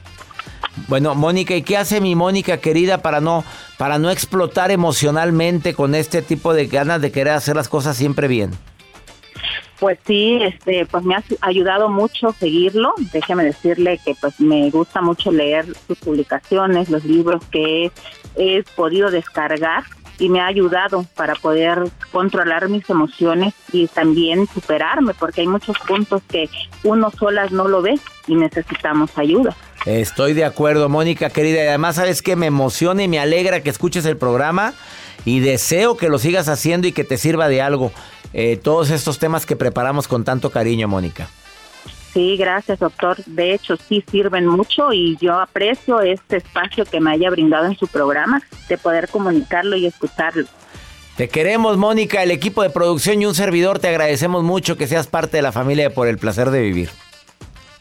Bueno, 0.87 1.15
Mónica, 1.15 1.55
¿y 1.55 1.63
qué 1.63 1.75
hace 1.77 2.01
mi 2.01 2.15
Mónica 2.15 2.57
querida 2.57 2.99
para 3.01 3.19
no 3.19 3.43
para 3.77 3.97
no 3.97 4.09
explotar 4.11 4.69
emocionalmente 4.71 5.73
con 5.73 5.95
este 5.95 6.21
tipo 6.21 6.53
de 6.53 6.67
ganas 6.67 7.01
de 7.01 7.11
querer 7.11 7.33
hacer 7.33 7.55
las 7.55 7.67
cosas 7.69 7.97
siempre 7.97 8.27
bien? 8.27 8.51
Pues 9.79 9.99
sí, 10.07 10.39
este, 10.41 10.87
pues 10.87 11.03
me 11.03 11.15
ha 11.15 11.23
ayudado 11.41 11.87
mucho 11.89 12.33
seguirlo. 12.39 12.93
Déjeme 13.13 13.43
decirle 13.43 13.99
que 14.03 14.15
pues 14.19 14.39
me 14.39 14.69
gusta 14.71 15.01
mucho 15.01 15.31
leer 15.31 15.65
sus 15.87 15.97
publicaciones, 15.99 16.89
los 16.89 17.03
libros 17.05 17.43
que 17.51 17.85
he, 17.85 17.91
he 18.35 18.63
podido 18.75 19.11
descargar 19.11 19.83
y 20.19 20.29
me 20.29 20.39
ha 20.39 20.47
ayudado 20.47 21.05
para 21.15 21.35
poder 21.35 21.89
controlar 22.11 22.69
mis 22.69 22.89
emociones 22.89 23.53
y 23.71 23.87
también 23.87 24.47
superarme, 24.47 25.13
porque 25.13 25.41
hay 25.41 25.47
muchos 25.47 25.77
puntos 25.79 26.21
que 26.27 26.49
uno 26.83 27.11
solas 27.11 27.51
no 27.51 27.67
lo 27.67 27.81
ve 27.81 27.99
y 28.27 28.35
necesitamos 28.35 29.17
ayuda. 29.17 29.55
Estoy 29.85 30.33
de 30.33 30.43
acuerdo, 30.43 30.89
Mónica 30.89 31.29
querida. 31.29 31.63
Y 31.63 31.67
además, 31.67 31.95
¿sabes 31.95 32.21
que 32.21 32.35
Me 32.35 32.47
emociona 32.47 33.03
y 33.03 33.07
me 33.07 33.19
alegra 33.19 33.61
que 33.61 33.69
escuches 33.69 34.05
el 34.05 34.17
programa 34.17 34.73
y 35.23 35.39
deseo 35.39 35.97
que 35.97 36.09
lo 36.09 36.19
sigas 36.19 36.49
haciendo 36.49 36.87
y 36.87 36.91
que 36.91 37.03
te 37.03 37.17
sirva 37.17 37.47
de 37.47 37.61
algo. 37.61 37.91
Eh, 38.33 38.57
todos 38.57 38.89
estos 38.89 39.19
temas 39.19 39.45
que 39.45 39.55
preparamos 39.55 40.07
con 40.07 40.23
tanto 40.23 40.49
cariño, 40.49 40.87
Mónica. 40.87 41.29
Sí, 42.17 42.35
gracias, 42.35 42.79
doctor. 42.79 43.23
De 43.27 43.53
hecho, 43.53 43.77
sí 43.77 44.03
sirven 44.09 44.47
mucho 44.47 44.91
y 44.91 45.17
yo 45.21 45.39
aprecio 45.39 46.01
este 46.01 46.37
espacio 46.37 46.83
que 46.83 46.99
me 46.99 47.11
haya 47.11 47.29
brindado 47.29 47.67
en 47.67 47.77
su 47.77 47.85
programa 47.85 48.41
de 48.67 48.75
poder 48.79 49.07
comunicarlo 49.07 49.75
y 49.75 49.85
escucharlo. 49.85 50.47
Te 51.15 51.29
queremos, 51.29 51.77
Mónica, 51.77 52.23
el 52.23 52.31
equipo 52.31 52.63
de 52.63 52.71
producción 52.71 53.21
y 53.21 53.27
un 53.27 53.35
servidor. 53.35 53.77
Te 53.77 53.89
agradecemos 53.89 54.43
mucho 54.43 54.77
que 54.77 54.87
seas 54.87 55.05
parte 55.05 55.37
de 55.37 55.43
la 55.43 55.51
familia 55.51 55.93
por 55.93 56.07
el 56.07 56.17
placer 56.17 56.49
de 56.49 56.61
vivir. 56.61 56.89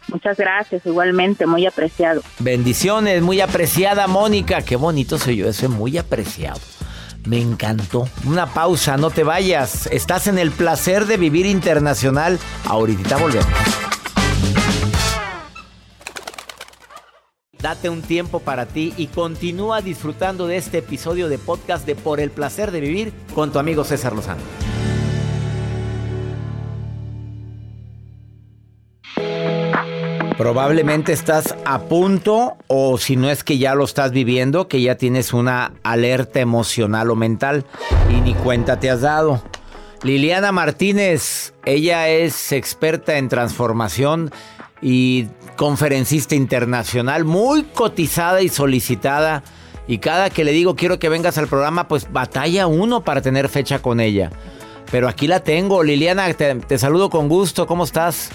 Muchas 0.09 0.37
gracias, 0.37 0.85
igualmente, 0.85 1.47
muy 1.47 1.64
apreciado. 1.64 2.21
Bendiciones, 2.38 3.23
muy 3.23 3.40
apreciada, 3.40 4.07
Mónica. 4.07 4.61
Qué 4.61 4.76
bonito 4.76 5.16
soy 5.16 5.37
yo, 5.37 5.50
soy 5.55 5.69
muy 5.69 5.97
apreciado. 5.97 6.61
Me 7.25 7.40
encantó. 7.40 8.07
Una 8.26 8.45
pausa, 8.52 8.99
no 8.99 9.09
te 9.09 9.25
vayas. 9.25 9.87
Estás 9.87 10.26
en 10.26 10.37
el 10.37 10.50
placer 10.50 11.07
de 11.07 11.16
vivir 11.16 11.47
internacional. 11.47 12.38
Ahorita 12.66 13.16
volvemos. 13.16 13.47
Date 17.60 17.88
un 17.88 18.02
tiempo 18.02 18.40
para 18.40 18.66
ti 18.66 18.92
y 18.96 19.06
continúa 19.06 19.80
disfrutando 19.80 20.46
de 20.46 20.56
este 20.56 20.78
episodio 20.78 21.28
de 21.28 21.38
podcast 21.38 21.86
de 21.86 21.94
Por 21.94 22.20
el 22.20 22.30
placer 22.30 22.70
de 22.70 22.80
vivir 22.80 23.12
con 23.34 23.52
tu 23.52 23.58
amigo 23.58 23.82
César 23.84 24.14
Lozano. 24.14 24.42
Probablemente 30.36 31.14
estás 31.14 31.56
a 31.64 31.80
punto 31.80 32.58
o 32.66 32.98
si 32.98 33.16
no 33.16 33.30
es 33.30 33.42
que 33.42 33.56
ya 33.56 33.75
lo 33.75 33.84
estás 33.84 34.12
viviendo, 34.12 34.68
que 34.68 34.82
ya 34.82 34.96
tienes 34.96 35.32
una 35.32 35.72
alerta 35.82 36.40
emocional 36.40 37.10
o 37.10 37.16
mental 37.16 37.64
y 38.10 38.20
ni 38.20 38.34
cuenta 38.34 38.78
te 38.78 38.90
has 38.90 39.00
dado. 39.00 39.42
Liliana 40.02 40.52
Martínez, 40.52 41.54
ella 41.64 42.08
es 42.10 42.52
experta 42.52 43.16
en 43.16 43.30
transformación 43.30 44.30
y 44.80 45.26
conferencista 45.56 46.35
internacional, 46.35 47.25
muy 47.25 47.64
cotizada 47.64 48.42
y 48.42 48.49
solicitada. 48.49 49.42
Y 49.88 49.99
cada 49.99 50.30
que 50.30 50.45
le 50.45 50.52
digo 50.52 50.75
quiero 50.75 50.99
que 50.99 51.09
vengas 51.09 51.38
al 51.38 51.47
programa, 51.47 51.88
pues 51.88 52.12
batalla 52.12 52.66
uno 52.66 53.04
para 53.04 53.21
tener 53.21 53.49
fecha 53.49 53.80
con 53.80 54.00
ella. 54.00 54.30
Pero 54.90 55.09
aquí 55.09 55.26
la 55.26 55.40
tengo. 55.40 55.83
Liliana, 55.83 56.33
te, 56.35 56.54
te 56.54 56.78
saludo 56.78 57.11
con 57.11 57.28
gusto. 57.28 57.66
¿Cómo 57.66 57.85
estás? 57.85 58.30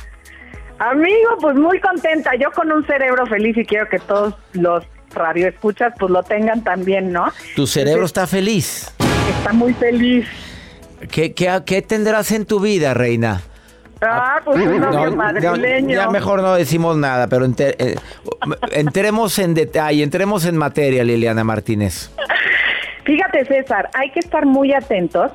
Amigo, 0.80 1.38
pues 1.40 1.56
muy 1.56 1.80
contenta. 1.80 2.32
Yo 2.36 2.52
con 2.52 2.72
un 2.72 2.86
cerebro 2.86 3.26
feliz 3.28 3.56
y 3.58 3.66
quiero 3.66 3.88
que 3.88 4.00
todos 4.00 4.34
los 4.54 4.84
radioescuchas 5.14 5.94
pues 6.00 6.12
lo 6.12 6.24
tengan 6.24 6.64
también, 6.64 7.12
¿no? 7.12 7.32
¿Tu 7.56 7.68
cerebro 7.68 8.06
está 8.06 8.28
feliz? 8.28 8.92
Está 9.38 9.54
muy 9.54 9.74
feliz. 9.74 10.26
¿Qué, 11.12 11.34
qué, 11.34 11.62
qué 11.66 11.82
tendrás 11.82 12.32
en 12.32 12.46
tu 12.46 12.60
vida, 12.60 12.94
reina? 12.94 13.42
Ah, 14.02 14.40
pues 14.44 14.66
un 14.66 14.80
novio 14.80 15.16
madrileño. 15.16 15.96
Ya, 15.96 16.10
mejor 16.10 16.42
no 16.42 16.56
decimos 16.56 16.98
nada, 16.98 17.28
pero 17.28 17.46
eh, 17.46 17.96
entremos 18.72 19.38
en 19.38 19.54
detalle, 19.54 20.04
entremos 20.04 20.46
en 20.46 20.58
materia, 20.58 21.04
Liliana 21.04 21.44
Martínez. 21.44 22.12
Fíjate, 23.04 23.46
César, 23.46 23.90
hay 23.94 24.10
que 24.12 24.20
estar 24.20 24.46
muy 24.46 24.74
atentos 24.74 25.32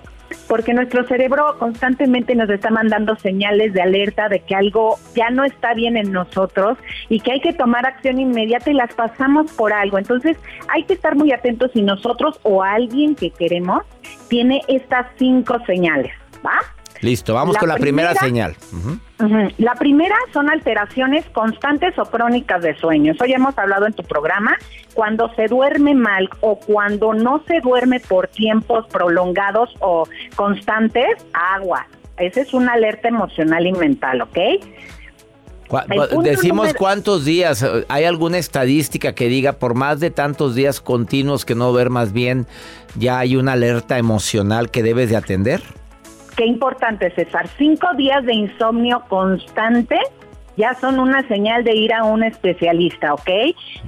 porque 0.49 0.75
nuestro 0.75 1.07
cerebro 1.07 1.57
constantemente 1.59 2.35
nos 2.35 2.51
está 2.51 2.71
mandando 2.71 3.17
señales 3.17 3.73
de 3.73 3.83
alerta 3.83 4.29
de 4.29 4.41
que 4.41 4.55
algo 4.55 4.99
ya 5.15 5.31
no 5.31 5.45
está 5.45 5.75
bien 5.75 5.97
en 5.97 6.13
nosotros 6.13 6.79
y 7.09 7.21
que 7.21 7.33
hay 7.33 7.41
que 7.41 7.53
tomar 7.53 7.87
acción 7.87 8.19
inmediata 8.19 8.71
y 8.71 8.75
las 8.75 8.93
pasamos 8.95 9.53
por 9.53 9.73
algo. 9.73 9.99
Entonces 9.99 10.37
hay 10.69 10.85
que 10.85 10.95
estar 10.95 11.17
muy 11.17 11.33
atentos 11.33 11.71
si 11.73 11.83
nosotros 11.83 12.41
o 12.43 12.63
alguien 12.63 13.15
que 13.15 13.31
queremos 13.31 13.83
tiene 14.29 14.63
estas 14.69 15.07
cinco 15.19 15.59
señales, 15.67 16.13
¿va? 16.45 16.59
Listo, 17.01 17.35
vamos 17.35 17.57
con 17.57 17.69
la 17.69 17.77
primera, 17.77 18.15
señal. 18.15 18.57
La 19.59 19.75
primera 19.75 20.17
son 20.33 20.51
alteraciones 20.51 21.25
constantes 21.33 21.99
o 21.99 22.05
crónicas 22.05 22.63
de 22.63 22.77
sueños. 22.77 23.17
Hoy 23.21 23.33
hemos 23.33 23.57
hablado 23.59 23.87
en 23.87 23.93
tu 23.93 24.03
programa 24.03 24.57
cuando 24.95 25.33
se 25.35 25.47
duerme 25.47 25.95
mal 25.95 26.29
o 26.41 26.59
cuando 26.59 27.15
no 27.15 27.43
se 27.47 27.61
duerme 27.61 28.01
por 28.01 28.29
tiempos 28.29 28.87
prolongados 28.89 29.71
o 29.81 30.09
constantes, 30.35 31.25
agua. 31.33 31.87
Esa 32.19 32.41
es 32.41 32.55
una 32.55 32.73
alerta 32.73 33.09
emocional 33.09 33.67
y 33.67 33.73
mental, 33.73 34.23
¿ok? 34.23 34.39
Decimos 36.23 36.75
cuántos 36.75 37.25
días, 37.25 37.67
¿hay 37.89 38.05
alguna 38.05 38.39
estadística 38.39 39.15
que 39.15 39.29
diga 39.29 39.55
por 39.55 39.75
más 39.75 40.01
de 40.01 40.11
tantos 40.11 40.55
días 40.55 40.81
continuos 40.81 41.45
que 41.45 41.55
no 41.55 41.73
duermas 41.73 42.13
bien, 42.13 42.47
ya 42.97 43.19
hay 43.19 43.37
una 43.37 43.53
alerta 43.53 43.99
emocional 43.99 44.71
que 44.71 44.83
debes 44.83 45.11
de 45.11 45.17
atender? 45.17 45.63
Qué 46.37 46.45
importante, 46.45 47.11
César. 47.15 47.49
Cinco 47.57 47.89
días 47.97 48.25
de 48.25 48.35
insomnio 48.35 49.03
constante 49.09 49.99
ya 50.57 50.75
son 50.75 50.99
una 50.99 51.27
señal 51.29 51.65
de 51.65 51.75
ir 51.75 51.93
a 51.93 52.05
un 52.05 52.23
especialista, 52.23 53.15
¿ok? 53.15 53.31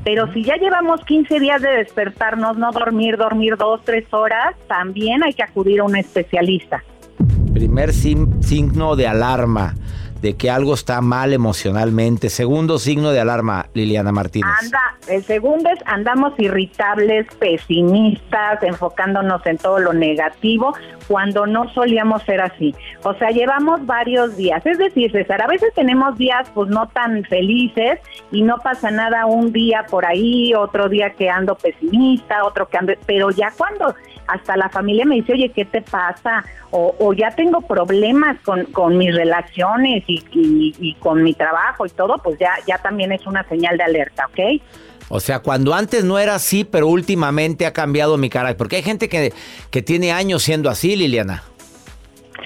Pero 0.05 0.31
si 0.33 0.45
ya 0.45 0.57
llevamos 0.57 1.05
15 1.05 1.41
días 1.41 1.63
de 1.63 1.71
despertarnos, 1.71 2.59
no 2.59 2.73
dormir, 2.73 3.17
dormir 3.17 3.57
dos, 3.57 3.81
tres 3.85 4.05
horas, 4.13 4.55
también 4.67 5.23
hay 5.23 5.33
que 5.33 5.43
acudir 5.43 5.81
a 5.81 5.85
un 5.85 5.97
especialista. 5.97 6.83
Primer 7.55 7.93
signo 7.93 8.97
de 8.97 9.07
alarma 9.07 9.75
de 10.21 10.37
que 10.37 10.51
algo 10.51 10.75
está 10.75 11.01
mal 11.01 11.33
emocionalmente. 11.33 12.31
Segundo 12.31 12.79
signo 12.79 13.11
de 13.11 13.21
alarma, 13.21 13.67
Liliana 13.75 14.13
Martínez. 14.13 14.51
Anda, 14.63 14.97
el 15.09 15.23
segundo 15.25 15.71
es 15.71 15.79
andamos 15.87 16.33
irritables, 16.39 17.27
pesimistas, 17.39 18.63
enfocándonos 18.63 19.45
en 19.47 19.59
todo 19.59 19.79
lo 19.79 19.93
negativo, 19.93 20.75
cuando 21.07 21.47
no 21.47 21.69
solíamos 21.73 22.23
ser 22.25 22.41
así. 22.41 22.75
O 23.03 23.15
sea, 23.15 23.31
llevamos 23.31 23.85
varios 23.87 24.37
días. 24.37 24.65
Es 24.67 24.79
decir, 24.79 25.11
César, 25.11 25.43
a 25.43 25.47
veces 25.47 25.73
tenemos 25.75 26.19
días 26.19 26.49
pues 26.55 26.69
no 26.69 26.89
tan 26.89 27.25
felices 27.25 27.99
y 28.31 28.43
no 28.43 28.59
pasa 28.59 28.91
nada 28.91 29.27
un 29.27 29.53
día 29.53 29.87
por 29.89 30.05
ahí, 30.05 30.53
otro 30.55 30.89
día 30.89 31.11
que 31.11 31.31
ando 31.31 31.57
pesimista, 31.57 32.45
otro 32.45 32.69
que 32.69 32.79
ando... 32.79 32.93
Pero 33.07 33.31
ya 33.31 33.53
cuando 33.57 33.95
hasta 34.29 34.57
la 34.57 34.69
familia 34.69 35.05
me 35.05 35.17
dice, 35.17 35.33
oye, 35.33 35.51
¿qué 35.51 35.65
te 35.65 35.83
pasa? 35.83 36.45
O, 36.71 37.15
ya 37.15 37.31
tengo 37.31 37.63
problemas 37.63 38.39
con, 38.45 38.67
con 38.67 38.99
mis 38.99 39.15
relaciones 39.15 40.05
y, 40.07 40.23
y, 40.33 40.95
con 41.01 41.23
mi 41.23 41.33
trabajo 41.33 41.87
y 41.87 41.89
todo, 41.91 42.19
pues 42.23 42.39
ya, 42.39 42.53
ya 42.67 42.77
también 42.79 43.11
es 43.11 43.27
una 43.27 43.43
señal 43.49 43.79
de 43.79 43.85
alerta, 43.85 44.27
¿ok? 44.27 44.63
O 45.09 45.21
sea, 45.21 45.41
cuando 45.41 45.75
antes 45.75 46.05
no 46.05 46.19
era 46.19 46.35
así, 46.35 46.65
pero 46.65 46.89
últimamente 46.89 47.65
ha 47.65 47.73
cambiado 47.73 48.19
mi 48.19 48.29
carácter. 48.29 48.59
Porque 48.59 48.77
hay 48.77 48.83
gente 48.83 49.09
que, 49.09 49.33
que 49.71 49.81
tiene 49.81 50.13
años 50.13 50.43
siendo 50.43 50.69
así, 50.69 50.95
Liliana. 50.97 51.43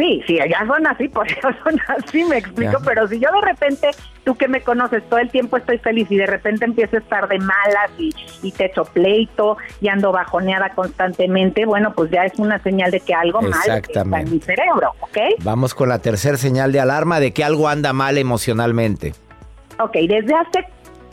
Sí, 0.03 0.21
sí, 0.27 0.39
son 0.67 0.87
así, 0.89 1.09
por 1.09 1.31
eso 1.31 1.49
son 1.63 1.79
así, 1.87 2.25
me 2.25 2.39
explico, 2.39 2.79
pero 2.85 3.07
si 3.07 3.21
yo 3.21 3.29
de 3.31 3.41
repente, 3.41 3.91
tú 4.25 4.35
que 4.35 4.49
me 4.49 4.61
conoces, 4.61 5.09
todo 5.09 5.21
el 5.21 5.31
tiempo 5.31 5.57
estoy 5.57 5.79
feliz 5.79 6.11
y 6.11 6.17
de 6.17 6.27
repente 6.27 6.65
empiezo 6.65 6.97
a 6.97 6.99
estar 6.99 7.29
de 7.29 7.39
malas 7.39 7.91
y, 7.99 8.13
y 8.43 8.51
te 8.51 8.67
echo 8.67 8.85
pleito 8.85 9.59
y 9.81 9.87
ando 9.87 10.11
bajoneada 10.11 10.71
constantemente, 10.71 11.67
bueno, 11.67 11.93
pues 11.95 12.11
ya 12.11 12.25
es 12.25 12.37
una 12.41 12.61
señal 12.65 12.91
de 12.91 12.99
que 12.99 13.15
algo 13.15 13.43
mal 13.43 13.53
está 13.69 14.01
en 14.01 14.31
mi 14.33 14.41
cerebro, 14.41 14.91
¿ok? 15.03 15.19
Vamos 15.45 15.73
con 15.73 15.89
la 15.89 16.01
tercera 16.01 16.37
señal 16.37 16.73
de 16.73 16.81
alarma 16.81 17.21
de 17.21 17.33
que 17.33 17.45
algo 17.45 17.69
anda 17.69 17.93
mal 17.93 18.19
emocionalmente. 18.19 19.13
Ok, 19.79 19.93
desde 20.09 20.35
hace 20.35 20.67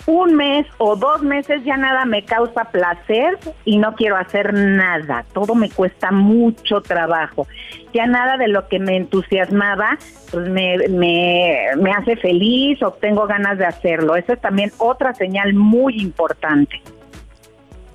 un 0.05 0.35
mes 0.35 0.65
o 0.77 0.95
dos 0.95 1.21
meses 1.21 1.63
ya 1.63 1.77
nada 1.77 2.05
me 2.05 2.23
causa 2.23 2.65
placer 2.65 3.37
y 3.65 3.77
no 3.77 3.95
quiero 3.95 4.17
hacer 4.17 4.53
nada. 4.53 5.25
Todo 5.33 5.55
me 5.55 5.69
cuesta 5.69 6.11
mucho 6.11 6.81
trabajo. 6.81 7.47
Ya 7.93 8.05
nada 8.05 8.37
de 8.37 8.47
lo 8.47 8.67
que 8.67 8.79
me 8.79 8.97
entusiasmaba 8.97 9.97
pues 10.31 10.49
me, 10.49 10.77
me, 10.89 11.91
hace 11.91 12.15
feliz 12.17 12.81
o 12.83 12.91
tengo 12.91 13.27
ganas 13.27 13.57
de 13.57 13.65
hacerlo. 13.65 14.15
Esa 14.15 14.33
es 14.33 14.41
también 14.41 14.71
otra 14.77 15.13
señal 15.13 15.53
muy 15.53 15.99
importante. 16.01 16.81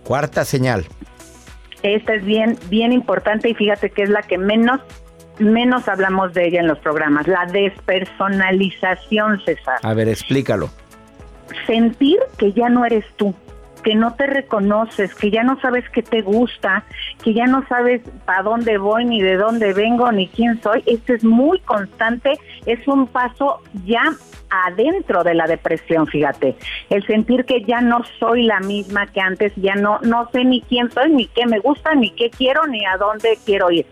Cuarta 0.05 0.45
señal. 0.45 0.85
Esta 1.83 2.15
es 2.15 2.25
bien, 2.25 2.59
bien 2.69 2.93
importante 2.93 3.49
y 3.49 3.55
fíjate 3.55 3.91
que 3.91 4.03
es 4.03 4.11
la 4.11 4.23
que 4.23 4.39
menos 4.39 4.81
menos 5.39 5.89
hablamos 5.89 6.33
de 6.33 6.47
ella 6.47 6.61
en 6.61 6.69
los 6.69 6.79
programas, 6.79 7.27
la 7.27 7.45
despersonalización, 7.47 9.41
César. 9.45 9.81
A 9.83 9.93
ver, 9.93 10.09
explícalo 10.09 10.71
sentir 11.67 12.19
que 12.39 12.53
ya 12.53 12.69
no 12.69 12.85
eres 12.85 13.05
tú, 13.17 13.35
que 13.83 13.95
no 13.95 14.15
te 14.15 14.27
reconoces, 14.27 15.15
que 15.15 15.31
ya 15.31 15.45
no 15.45 15.61
sabes 15.61 15.85
qué 15.91 16.03
te 16.03 16.23
gusta, 16.23 16.85
que 17.23 17.35
ya 17.35 17.47
no 17.47 17.67
sabes 17.69 18.01
para 18.25 18.43
dónde 18.43 18.79
voy, 18.79 19.05
ni 19.05 19.21
de 19.21 19.37
dónde 19.37 19.73
vengo, 19.73 20.11
ni 20.11 20.29
quién 20.29 20.61
soy. 20.63 20.83
Esto 20.87 21.15
es 21.15 21.23
muy 21.23 21.61
constante, 21.61 22.39
es 22.67 22.87
un 22.89 23.07
paso 23.07 23.61
ya 23.85 24.03
adentro 24.51 25.25
de 25.25 25.35
la 25.35 25.47
depresión, 25.47 26.07
fíjate. 26.07 26.57
El 26.91 27.07
sentir 27.07 27.45
que 27.45 27.63
ya 27.65 27.81
no 27.81 28.03
soy 28.19 28.45
la 28.45 28.61
misma 28.61 29.07
que 29.07 29.21
antes, 29.21 29.53
ya 29.57 29.75
no, 29.75 29.99
no 30.03 30.29
sé 30.33 30.45
ni 30.45 30.61
quién 30.63 30.91
soy, 30.91 31.11
ni 31.11 31.27
qué 31.27 31.47
me 31.47 31.59
gusta, 31.59 31.95
ni 31.95 32.11
qué 32.11 32.31
quiero, 32.31 32.67
ni 32.67 32.85
a 32.87 32.97
dónde 32.97 33.39
quiero 33.45 33.71
ir. 33.71 33.87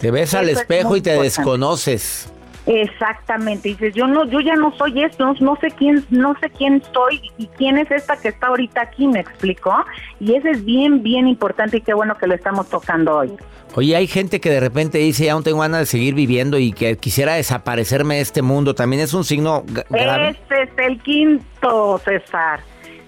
Te 0.00 0.10
ves 0.10 0.34
al 0.34 0.48
espejo 0.48 0.96
y 0.96 1.00
te 1.00 1.20
desconoces. 1.20 2.32
Exactamente, 2.66 3.70
dices, 3.70 3.94
yo 3.94 4.06
no, 4.06 4.26
yo 4.26 4.40
ya 4.40 4.54
no 4.54 4.76
soy 4.76 5.02
esto, 5.02 5.34
no, 5.40 5.56
sé 5.56 5.70
quién, 5.70 6.04
no 6.10 6.34
sé 6.38 6.50
quién 6.50 6.82
soy 6.92 7.20
y 7.38 7.46
quién 7.46 7.78
es 7.78 7.90
esta 7.90 8.16
que 8.16 8.28
está 8.28 8.48
ahorita 8.48 8.82
aquí, 8.82 9.06
me 9.06 9.20
explicó, 9.20 9.74
y 10.20 10.34
eso 10.34 10.48
es 10.48 10.64
bien, 10.64 11.02
bien 11.02 11.28
importante 11.28 11.78
y 11.78 11.80
qué 11.80 11.94
bueno 11.94 12.14
que 12.16 12.26
lo 12.26 12.34
estamos 12.34 12.68
tocando 12.68 13.16
hoy. 13.16 13.32
Oye, 13.74 13.96
hay 13.96 14.06
gente 14.06 14.40
que 14.40 14.50
de 14.50 14.60
repente 14.60 14.98
dice, 14.98 15.26
ya 15.26 15.34
no 15.34 15.42
tengo 15.42 15.60
ganas 15.60 15.80
de 15.80 15.86
seguir 15.86 16.14
viviendo 16.14 16.58
y 16.58 16.72
que 16.72 16.96
quisiera 16.96 17.34
desaparecerme 17.34 18.16
de 18.16 18.20
este 18.22 18.42
mundo, 18.42 18.74
¿también 18.74 19.02
es 19.02 19.14
un 19.14 19.24
signo 19.24 19.64
grave? 19.88 20.30
Este 20.30 20.62
es 20.62 20.70
el 20.78 21.00
quinto, 21.00 21.98
César 22.04 22.60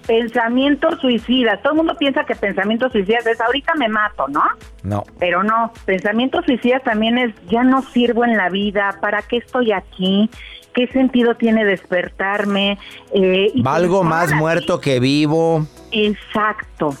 pensamientos 0.05 0.99
suicidas. 0.99 1.61
Todo 1.61 1.73
el 1.73 1.77
mundo 1.77 1.95
piensa 1.97 2.23
que 2.23 2.35
pensamientos 2.35 2.91
suicidas 2.91 3.25
es 3.25 3.39
ahorita 3.41 3.73
me 3.75 3.87
mato, 3.87 4.27
¿no? 4.27 4.43
No. 4.83 5.03
Pero 5.19 5.43
no, 5.43 5.71
pensamientos 5.85 6.45
suicidas 6.45 6.83
también 6.83 7.17
es 7.17 7.33
ya 7.49 7.63
no 7.63 7.81
sirvo 7.81 8.25
en 8.25 8.37
la 8.37 8.49
vida, 8.49 8.97
¿para 9.01 9.21
qué 9.21 9.37
estoy 9.37 9.71
aquí? 9.71 10.29
¿Qué 10.73 10.87
sentido 10.87 11.35
tiene 11.35 11.65
despertarme? 11.65 12.77
Eh, 13.13 13.51
Valgo 13.55 14.03
más 14.03 14.33
muerto 14.33 14.79
que 14.79 14.99
vivo. 14.99 15.65
Exacto. 15.91 16.95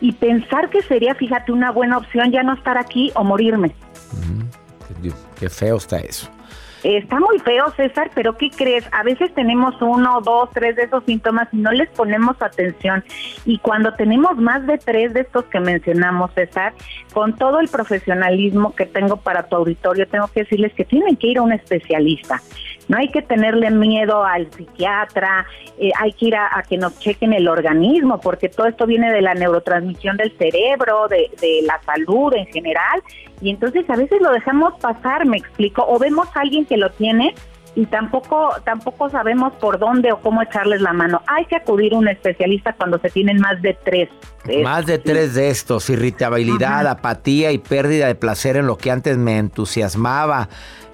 Y 0.00 0.12
pensar 0.12 0.70
que 0.70 0.82
sería, 0.82 1.16
fíjate, 1.16 1.50
una 1.50 1.72
buena 1.72 1.98
opción 1.98 2.30
ya 2.30 2.44
no 2.44 2.54
estar 2.54 2.78
aquí 2.78 3.10
o 3.14 3.24
morirme. 3.24 3.74
Qué 5.38 5.48
feo 5.50 5.76
está 5.76 5.98
eso. 5.98 6.30
Está 6.96 7.20
muy 7.20 7.38
feo, 7.40 7.66
César, 7.76 8.10
pero 8.14 8.38
¿qué 8.38 8.48
crees? 8.48 8.82
A 8.92 9.02
veces 9.02 9.34
tenemos 9.34 9.74
uno, 9.82 10.22
dos, 10.22 10.48
tres 10.54 10.74
de 10.74 10.84
esos 10.84 11.04
síntomas 11.04 11.46
y 11.52 11.58
no 11.58 11.70
les 11.70 11.90
ponemos 11.90 12.40
atención. 12.40 13.04
Y 13.44 13.58
cuando 13.58 13.92
tenemos 13.92 14.38
más 14.38 14.66
de 14.66 14.78
tres 14.78 15.12
de 15.12 15.20
estos 15.20 15.44
que 15.44 15.60
mencionamos, 15.60 16.32
César, 16.32 16.72
con 17.12 17.36
todo 17.36 17.60
el 17.60 17.68
profesionalismo 17.68 18.74
que 18.74 18.86
tengo 18.86 19.18
para 19.18 19.42
tu 19.42 19.56
auditorio, 19.56 20.08
tengo 20.08 20.28
que 20.28 20.44
decirles 20.44 20.72
que 20.72 20.86
tienen 20.86 21.16
que 21.16 21.26
ir 21.26 21.36
a 21.36 21.42
un 21.42 21.52
especialista. 21.52 22.40
No 22.88 22.96
hay 22.98 23.08
que 23.08 23.22
tenerle 23.22 23.70
miedo 23.70 24.24
al 24.24 24.50
psiquiatra, 24.50 25.46
eh, 25.78 25.90
hay 25.98 26.12
que 26.12 26.26
ir 26.26 26.36
a, 26.36 26.62
que 26.68 26.76
nos 26.76 26.98
chequen 26.98 27.32
el 27.32 27.48
organismo, 27.48 28.20
porque 28.20 28.48
todo 28.48 28.66
esto 28.66 28.86
viene 28.86 29.12
de 29.12 29.22
la 29.22 29.34
neurotransmisión 29.34 30.16
del 30.16 30.36
cerebro, 30.36 31.06
de, 31.08 31.30
de 31.40 31.60
la 31.64 31.80
salud 31.84 32.32
en 32.34 32.46
general, 32.46 33.02
y 33.40 33.50
entonces 33.50 33.88
a 33.88 33.96
veces 33.96 34.20
lo 34.20 34.32
dejamos 34.32 34.74
pasar, 34.80 35.26
me 35.26 35.36
explico, 35.36 35.84
o 35.86 35.98
vemos 35.98 36.28
a 36.34 36.40
alguien 36.40 36.64
que 36.66 36.76
lo 36.76 36.90
tiene 36.90 37.34
y 37.78 37.86
tampoco 37.86 38.50
tampoco 38.64 39.08
sabemos 39.08 39.52
por 39.54 39.78
dónde 39.78 40.10
o 40.10 40.20
cómo 40.20 40.42
echarles 40.42 40.80
la 40.80 40.92
mano. 40.92 41.22
Hay 41.28 41.44
que 41.44 41.54
acudir 41.54 41.94
a 41.94 41.98
un 41.98 42.08
especialista 42.08 42.72
cuando 42.72 42.98
se 42.98 43.08
tienen 43.08 43.38
más 43.38 43.62
de 43.62 43.78
tres. 43.84 44.08
más 44.64 44.84
de 44.84 44.98
tres 44.98 45.34
de 45.34 45.50
estos, 45.50 45.88
irritabilidad, 45.88 46.88
apatía 46.88 47.52
y 47.52 47.58
pérdida 47.58 48.08
de 48.08 48.16
placer 48.16 48.56
en 48.56 48.66
lo 48.66 48.76
que 48.76 48.90
antes 48.90 49.16
me 49.16 49.38
entusiasmaba, 49.38 50.48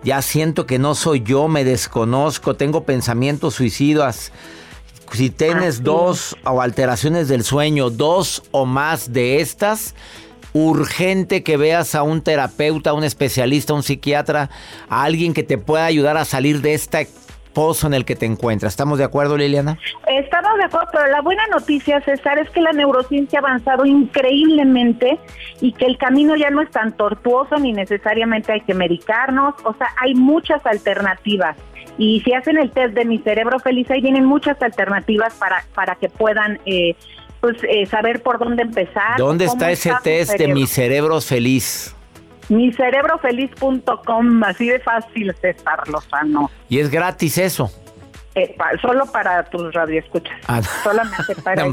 ya 0.05 0.21
siento 0.23 0.67
que 0.67 0.79
no 0.79 0.95
soy 0.95 1.23
yo, 1.23 1.49
me 1.49 1.65
desconozco, 1.65 2.55
tengo 2.55 2.85
pensamientos 2.85 3.55
suicidas. 3.55 4.33
Si 5.13 5.31
tienes 5.31 5.83
dos 5.83 6.37
o 6.45 6.61
alteraciones 6.61 7.29
del 7.29 7.45
sueño, 7.45 7.91
dos 7.91 8.43
o 8.51 8.67
más 8.67 9.13
de 9.13 9.41
estas, 9.41 9.95
urgente 10.53 11.43
que 11.43 11.57
veas 11.57 11.95
a 11.95 12.03
un 12.03 12.23
terapeuta, 12.23 12.93
un 12.93 13.05
especialista, 13.05 13.75
un 13.75 13.83
psiquiatra, 13.83 14.51
a 14.89 15.05
alguien 15.05 15.35
que 15.35 15.43
te 15.43 15.59
pueda 15.59 15.85
ayudar 15.85 16.17
a 16.17 16.25
salir 16.25 16.61
de 16.63 16.75
este 16.75 17.09
pozo 17.55 17.87
en 17.87 17.95
el 17.95 18.05
que 18.05 18.17
te 18.17 18.27
encuentras. 18.27 18.73
¿Estamos 18.73 18.99
de 18.99 19.05
acuerdo, 19.05 19.37
Liliana? 19.37 19.79
Estamos 20.07 20.59
de 20.59 20.65
acuerdo, 20.65 20.89
pero 20.93 21.07
la 21.07 21.23
buena 21.23 21.47
noticia, 21.47 22.01
César, 22.03 22.39
es 22.39 22.51
que 22.51 22.61
la 22.61 22.73
neurociencia 22.73 23.39
ha 23.39 23.43
avanzado 23.43 23.87
increíblemente 23.87 25.19
y 25.61 25.73
que 25.73 25.87
el 25.87 25.97
camino 25.97 26.37
ya 26.37 26.51
no 26.51 26.61
es 26.61 26.71
tan 26.71 26.93
tortuoso 26.97 27.57
ni 27.57 27.73
necesariamente 27.73 28.53
hay 28.53 28.61
que 28.61 28.75
medicarnos, 28.75 29.55
o 29.65 29.73
sea, 29.75 29.89
hay 30.03 30.15
muchas 30.15 30.65
alternativas. 30.67 31.57
Y 31.97 32.21
si 32.21 32.35
hacen 32.35 32.59
el 32.59 32.71
test 32.71 32.95
de 32.95 33.05
mi 33.05 33.19
cerebro 33.19 33.59
feliz, 33.61 33.91
ahí 33.91 34.01
vienen 34.01 34.25
muchas 34.25 34.61
alternativas 34.61 35.35
para, 35.35 35.65
para 35.75 35.95
que 35.95 36.09
puedan 36.09 36.59
eh, 36.67 36.97
pues, 37.41 37.57
eh, 37.63 37.87
saber 37.87 38.23
por 38.23 38.39
dónde 38.39 38.63
empezar. 38.63 39.17
¿Dónde 39.17 39.45
está 39.45 39.71
ese 39.71 39.93
test 40.03 40.37
de 40.37 40.49
mi 40.49 40.67
cerebro 40.67 41.21
feliz? 41.21 41.95
Micerebrofeliz.com, 42.49 44.45
así 44.45 44.69
de 44.69 44.81
fácil, 44.81 45.35
César 45.41 45.89
Lozano. 45.89 46.51
¿Y 46.69 46.79
es 46.81 46.91
gratis 46.91 47.39
eso? 47.39 47.71
Eh, 48.37 48.57
solo 48.83 49.07
para 49.07 49.45
tus 49.45 49.73
radioescuchas. 49.73 50.35
Ah, 50.49 50.61
Solamente 50.83 51.37
para 51.45 51.67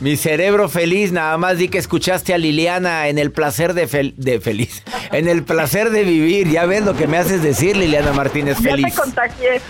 Mi 0.00 0.16
cerebro 0.16 0.70
feliz, 0.70 1.12
nada 1.12 1.36
más 1.36 1.58
di 1.58 1.68
que 1.68 1.76
escuchaste 1.76 2.32
a 2.32 2.38
Liliana 2.38 3.08
en 3.08 3.18
el 3.18 3.30
placer 3.30 3.74
de, 3.74 4.14
de 4.16 4.40
feliz. 4.40 4.82
En 5.12 5.28
el 5.28 5.42
placer 5.44 5.90
de 5.90 6.04
vivir. 6.04 6.48
Ya 6.48 6.64
ves 6.64 6.84
lo 6.84 6.96
que 6.96 7.06
me 7.06 7.18
haces 7.18 7.42
decir, 7.42 7.76
Liliana 7.76 8.12
Martínez 8.12 8.56
Feliz. 8.56 8.86
Ya 8.86 8.94
te 8.94 9.00
contagié. 9.00 9.60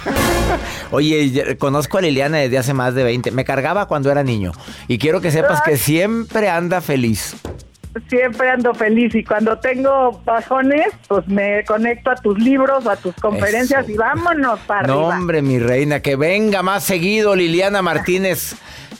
Oye, 0.90 1.56
conozco 1.56 1.96
a 1.96 2.02
Liliana 2.02 2.38
desde 2.38 2.58
hace 2.58 2.74
más 2.74 2.94
de 2.94 3.04
20. 3.04 3.30
Me 3.30 3.46
cargaba 3.46 3.86
cuando 3.86 4.10
era 4.10 4.22
niño. 4.22 4.52
Y 4.88 4.98
quiero 4.98 5.22
que 5.22 5.30
sepas 5.30 5.62
que 5.62 5.78
siempre 5.78 6.50
anda 6.50 6.82
feliz 6.82 7.34
siempre 8.08 8.48
ando 8.50 8.74
feliz 8.74 9.14
y 9.14 9.24
cuando 9.24 9.58
tengo 9.58 10.20
bajones, 10.24 10.86
pues 11.08 11.26
me 11.28 11.64
conecto 11.64 12.10
a 12.10 12.14
tus 12.16 12.38
libros, 12.38 12.86
a 12.86 12.96
tus 12.96 13.14
conferencias 13.16 13.88
y 13.88 13.94
vámonos 13.94 14.60
para 14.60 14.86
no, 14.86 15.08
hombre, 15.08 15.42
mi 15.42 15.58
reina, 15.58 16.00
que 16.00 16.16
venga 16.16 16.62
más 16.62 16.84
seguido 16.84 17.34
Liliana 17.34 17.82
Martínez. 17.82 18.56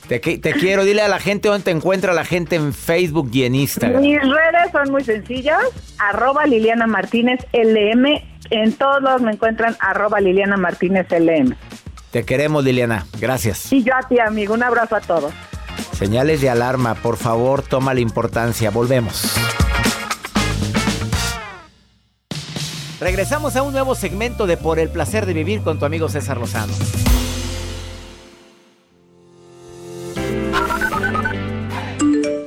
Te, 0.09 0.19
te, 0.19 0.53
quiero, 0.53 0.85
dile 0.85 1.01
a 1.01 1.09
la 1.09 1.21
gente 1.21 1.49
dónde 1.49 1.65
te 1.65 1.71
encuentra 1.71 2.13
la 2.13 2.25
gente 2.25 2.57
en 2.57 2.75
Facebook 2.75 3.31
y 3.33 3.45
en 3.45 3.55
Instagram. 3.55 4.03
Mis 4.03 4.21
redes 4.21 4.71
son 4.73 4.91
muy 4.91 5.05
sencillas, 5.05 5.63
arroba 5.99 6.45
Liliana 6.45 6.87
Martínez 6.87 7.41
LM. 7.53 8.21
En 8.51 8.73
todos 8.75 9.03
lados 9.03 9.23
me 9.23 9.33
encuentran 9.33 9.75
arroba 9.81 10.21
Liliana 10.21 10.57
Martínez 10.57 11.07
LM. 11.11 11.57
Te 12.11 12.25
queremos, 12.25 12.63
Liliana. 12.63 13.07
Gracias. 13.19 13.73
Y 13.73 13.83
yo 13.83 13.95
a 13.95 14.07
ti, 14.07 14.19
amigo. 14.19 14.53
Un 14.53 14.63
abrazo 14.63 14.97
a 14.97 15.01
todos. 15.01 15.33
Señales 15.93 16.41
de 16.41 16.51
alarma, 16.51 16.95
por 16.95 17.17
favor, 17.17 17.63
toma 17.63 17.95
la 17.95 18.01
importancia. 18.01 18.71
Volvemos. 18.71 19.33
Regresamos 23.01 23.57
a 23.57 23.63
un 23.63 23.73
nuevo 23.73 23.95
segmento 23.95 24.47
de 24.47 24.57
Por 24.57 24.79
el 24.79 24.89
placer 24.89 25.27
de 25.27 25.33
vivir 25.33 25.63
con 25.63 25.79
tu 25.79 25.85
amigo 25.85 26.09
César 26.09 26.39
Lozano. 26.39 26.73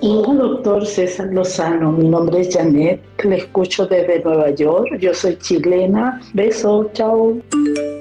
Hola, 0.07 0.35
doctor 0.35 0.85
César 0.85 1.29
Lozano. 1.33 1.91
Mi 1.91 2.07
nombre 2.07 2.41
es 2.41 2.55
Janet. 2.55 3.01
Le 3.23 3.37
escucho 3.37 3.87
desde 3.87 4.21
Nueva 4.23 4.51
York. 4.51 4.99
Yo 4.99 5.15
soy 5.15 5.35
chilena. 5.39 6.21
Beso, 6.33 6.91
chao. 6.93 7.39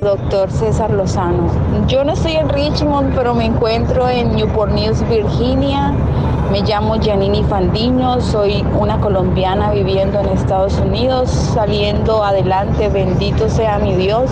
Doctor 0.03 0.51
César 0.51 0.93
Lozano. 0.93 1.51
Yo 1.89 2.05
no 2.05 2.13
estoy 2.13 2.33
en 2.33 2.51
Richmond, 2.51 3.15
pero 3.17 3.35
me 3.35 3.47
encuentro 3.47 4.07
en 4.07 4.37
Newport 4.37 4.73
News, 4.73 5.01
Virginia. 5.09 5.95
Me 6.53 6.61
llamo 6.61 6.97
Janini 7.03 7.43
Fandiño, 7.45 8.21
soy 8.21 8.63
una 8.79 9.01
colombiana 9.01 9.73
viviendo 9.73 10.21
en 10.21 10.29
Estados 10.29 10.79
Unidos, 10.81 11.31
saliendo 11.31 12.23
adelante, 12.23 12.91
bendito 12.91 13.49
sea 13.49 13.79
mi 13.79 13.95
Dios. 13.95 14.31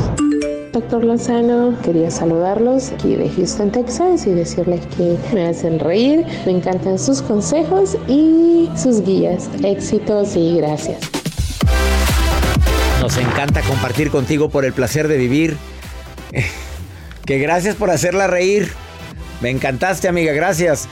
Doctor 0.73 1.05
Lozano, 1.05 1.77
quería 1.83 2.11
saludarlos 2.11 2.93
aquí 2.93 3.15
de 3.15 3.29
Houston, 3.29 3.71
Texas 3.71 4.27
y 4.27 4.31
decirles 4.31 4.81
que 4.97 5.19
me 5.35 5.47
hacen 5.47 5.79
reír, 5.79 6.25
me 6.47 6.53
encantan 6.53 6.99
sus 6.99 7.21
consejos 7.21 7.99
y 8.09 8.71
sus 8.75 9.03
guías. 9.03 9.51
Éxitos 9.63 10.35
y 10.35 10.57
gracias. 10.57 10.99
Nos 13.03 13.19
encanta 13.19 13.61
compartir 13.61 14.11
contigo 14.11 14.49
por 14.49 14.65
el 14.65 14.73
placer 14.73 15.09
de 15.09 15.19
vivir. 15.19 15.57
Que 17.27 17.39
gracias 17.39 17.77
por 17.77 17.89
hacerla 17.89 18.27
reír. 18.27 18.73
Me 19.41 19.51
encantaste, 19.51 20.09
amiga, 20.09 20.33
gracias. 20.33 20.89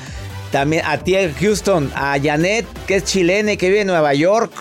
También 0.53 0.85
a 0.87 0.99
ti, 0.99 1.17
Houston, 1.41 1.91
a 1.97 2.17
Janet, 2.23 2.67
que 2.87 2.97
es 2.97 3.05
chilena 3.05 3.55
y 3.55 3.57
que 3.57 3.67
vive 3.67 3.81
en 3.81 3.89
Nueva 3.89 4.15
York. 4.15 4.53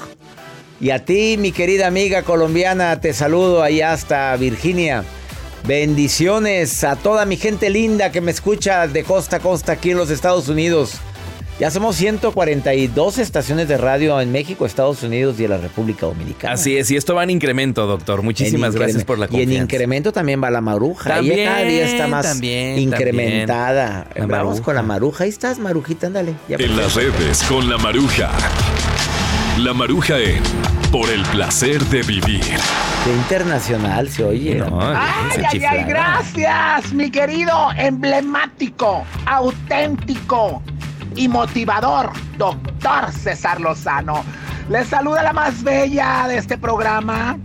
Y 0.82 0.92
a 0.92 1.04
ti, 1.04 1.36
mi 1.38 1.52
querida 1.52 1.88
amiga 1.88 2.24
colombiana, 2.24 3.02
te 3.02 3.14
saludo 3.14 3.64
ahí 3.64 3.82
hasta 3.82 4.36
Virginia. 4.38 5.04
Bendiciones 5.68 6.86
a 6.86 6.96
toda 6.96 7.26
mi 7.26 7.36
gente 7.36 7.70
linda 7.70 8.12
que 8.12 8.22
me 8.22 8.32
escucha 8.32 8.88
de 8.88 9.04
costa 9.04 9.38
a 9.38 9.40
costa 9.40 9.74
aquí 9.74 9.92
en 9.92 9.98
los 9.98 10.10
Estados 10.10 10.48
Unidos. 10.48 11.02
Ya 11.60 11.70
somos 11.70 11.98
142 11.98 13.18
estaciones 13.18 13.68
de 13.68 13.78
radio 13.78 14.22
en 14.22 14.32
México, 14.32 14.66
Estados 14.66 15.04
Unidos 15.04 15.38
y 15.42 15.44
en 15.44 15.50
la 15.50 15.58
República 15.58 16.06
Dominicana. 16.06 16.54
Así 16.54 16.78
es, 16.78 16.90
y 16.90 16.96
esto 16.96 17.14
va 17.14 17.26
en 17.26 17.32
incremento, 17.32 17.86
doctor. 17.86 18.22
Muchísimas 18.22 18.74
gracias 18.74 19.04
por 19.04 19.20
la 19.20 19.28
confianza. 19.28 19.54
Y 19.54 19.58
en 19.58 19.64
incremento 19.64 20.14
también 20.14 20.42
va 20.42 20.50
la 20.50 20.62
maruja. 20.62 21.10
También, 21.10 21.46
cada 21.46 21.64
día 21.64 21.86
está 21.86 22.08
más 22.08 22.42
incrementada. 22.42 24.08
Vamos 24.30 24.62
con 24.62 24.76
la 24.76 24.84
maruja. 24.84 25.26
Ahí 25.26 25.30
estás, 25.30 25.60
marujita, 25.60 26.08
ándale. 26.08 26.36
en 26.48 26.78
las 26.78 26.96
redes 26.96 27.44
con 27.44 27.70
la 27.70 27.78
maruja. 27.78 28.32
La 29.60 29.74
Maruja 29.74 30.18
en 30.18 30.42
Por 30.90 31.10
el 31.10 31.22
placer 31.24 31.84
de 31.88 32.02
vivir. 32.04 32.42
Qué 33.04 33.14
internacional 33.14 34.08
se 34.08 34.24
oye. 34.24 34.64
ay, 34.80 35.44
ay, 35.52 35.66
ay, 35.66 35.84
gracias, 35.84 36.94
mi 36.94 37.12
querido 37.12 37.70
emblemático, 37.76 39.04
auténtico 39.26 40.64
y 41.14 41.28
motivador, 41.28 42.14
doctor 42.38 43.12
César 43.12 43.60
Lozano. 43.60 44.24
Les 44.70 44.88
saluda 44.88 45.24
la 45.24 45.34
más 45.34 45.62
bella 45.62 46.28
de 46.30 46.38
este 46.38 46.58
programa, 46.58 47.38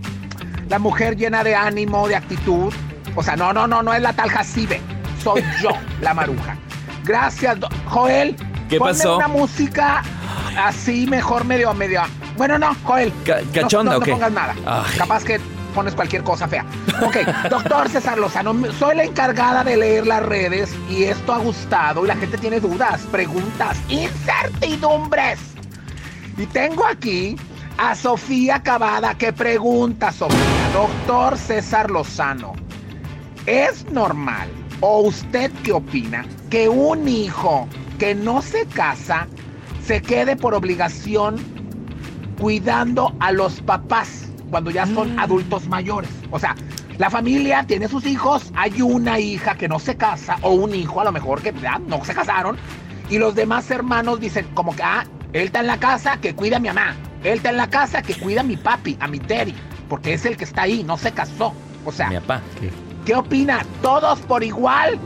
la 0.69 0.79
mujer 0.79 1.17
llena 1.17 1.43
de 1.43 1.53
ánimo, 1.53 2.07
de 2.07 2.15
actitud. 2.15 2.73
O 3.13 3.23
sea, 3.23 3.35
no, 3.35 3.51
no, 3.51 3.67
no, 3.67 3.83
no 3.83 3.93
es 3.93 4.01
la 4.01 4.13
tal 4.13 4.29
Jacibe. 4.29 4.79
Soy 5.21 5.43
yo, 5.61 5.71
la 5.99 6.13
maruja. 6.13 6.55
Gracias, 7.03 7.57
Joel. 7.87 8.37
¿Qué 8.69 8.77
ponme 8.77 8.93
pasó? 8.93 9.17
una 9.17 9.27
música 9.27 10.01
así, 10.57 11.05
mejor 11.07 11.45
medio, 11.45 11.73
medio. 11.73 12.01
Bueno, 12.37 12.57
no, 12.57 12.75
Joel. 12.83 13.11
Ca- 13.25 13.41
¿cachonda 13.53 13.93
no, 13.93 13.99
no 13.99 14.05
pongas 14.05 14.31
nada. 14.31 14.55
Ay. 14.65 14.97
Capaz 14.97 15.23
que 15.23 15.39
pones 15.73 15.93
cualquier 15.93 16.23
cosa 16.23 16.47
fea. 16.47 16.65
Ok, 17.01 17.17
doctor 17.49 17.89
César 17.89 18.17
Lozano, 18.17 18.55
soy 18.79 18.95
la 18.95 19.03
encargada 19.03 19.63
de 19.63 19.75
leer 19.75 20.07
las 20.07 20.23
redes 20.23 20.73
y 20.89 21.03
esto 21.03 21.33
ha 21.33 21.37
gustado 21.39 22.05
y 22.05 22.07
la 22.07 22.15
gente 22.15 22.37
tiene 22.37 22.61
dudas, 22.61 23.01
preguntas, 23.11 23.77
incertidumbres. 23.89 25.39
Y 26.37 26.45
tengo 26.47 26.85
aquí 26.85 27.35
a 27.77 27.93
Sofía 27.95 28.61
Cavada 28.63 29.15
que 29.17 29.33
pregunta, 29.33 30.11
Sofía, 30.11 30.37
doctor 30.73 31.37
César 31.37 31.91
Lozano, 31.91 32.53
¿es 33.45 33.85
normal 33.91 34.49
o 34.79 34.99
usted 35.01 35.51
qué 35.63 35.73
opina 35.73 36.25
que 36.49 36.69
un 36.69 37.07
hijo 37.07 37.67
que 37.99 38.15
no 38.15 38.41
se 38.41 38.65
casa 38.67 39.27
se 39.85 40.01
quede 40.01 40.35
por 40.35 40.53
obligación 40.53 41.35
cuidando 42.39 43.15
a 43.19 43.31
los 43.31 43.61
papás 43.61 44.29
cuando 44.49 44.71
ya 44.71 44.85
son 44.87 45.19
adultos 45.19 45.67
mayores? 45.67 46.09
O 46.31 46.39
sea, 46.39 46.55
la 46.97 47.09
familia 47.09 47.63
tiene 47.67 47.87
sus 47.87 48.05
hijos, 48.05 48.51
hay 48.55 48.81
una 48.81 49.19
hija 49.19 49.55
que 49.55 49.67
no 49.67 49.79
se 49.79 49.95
casa 49.95 50.37
o 50.41 50.51
un 50.51 50.73
hijo 50.73 51.01
a 51.01 51.03
lo 51.03 51.11
mejor 51.11 51.41
que 51.41 51.53
ya 51.61 51.79
no 51.79 52.03
se 52.03 52.13
casaron 52.13 52.57
y 53.09 53.19
los 53.19 53.35
demás 53.35 53.69
hermanos 53.69 54.19
dicen 54.19 54.47
como 54.53 54.75
que, 54.75 54.83
ah, 54.83 55.05
él 55.33 55.43
está 55.43 55.59
en 55.59 55.67
la 55.67 55.77
casa 55.77 56.17
que 56.17 56.33
cuida 56.33 56.57
a 56.57 56.59
mi 56.59 56.69
mamá, 56.69 56.95
él 57.23 57.33
está 57.33 57.49
en 57.49 57.57
la 57.57 57.69
casa 57.69 58.01
que 58.01 58.15
cuida 58.15 58.41
a 58.41 58.43
mi 58.43 58.57
papi, 58.57 58.97
a 58.99 59.07
mi 59.07 59.19
Terry, 59.19 59.53
porque 59.89 60.13
es 60.13 60.25
el 60.25 60.37
que 60.37 60.45
está 60.45 60.63
ahí, 60.63 60.83
no 60.83 60.97
se 60.97 61.11
casó. 61.11 61.53
O 61.85 61.91
sea, 61.91 62.09
Mi 62.09 62.15
papá. 62.15 62.41
¿qué 63.05 63.13
opina? 63.13 63.63
¿Todos 63.83 64.19
por 64.21 64.43
igual? 64.43 64.99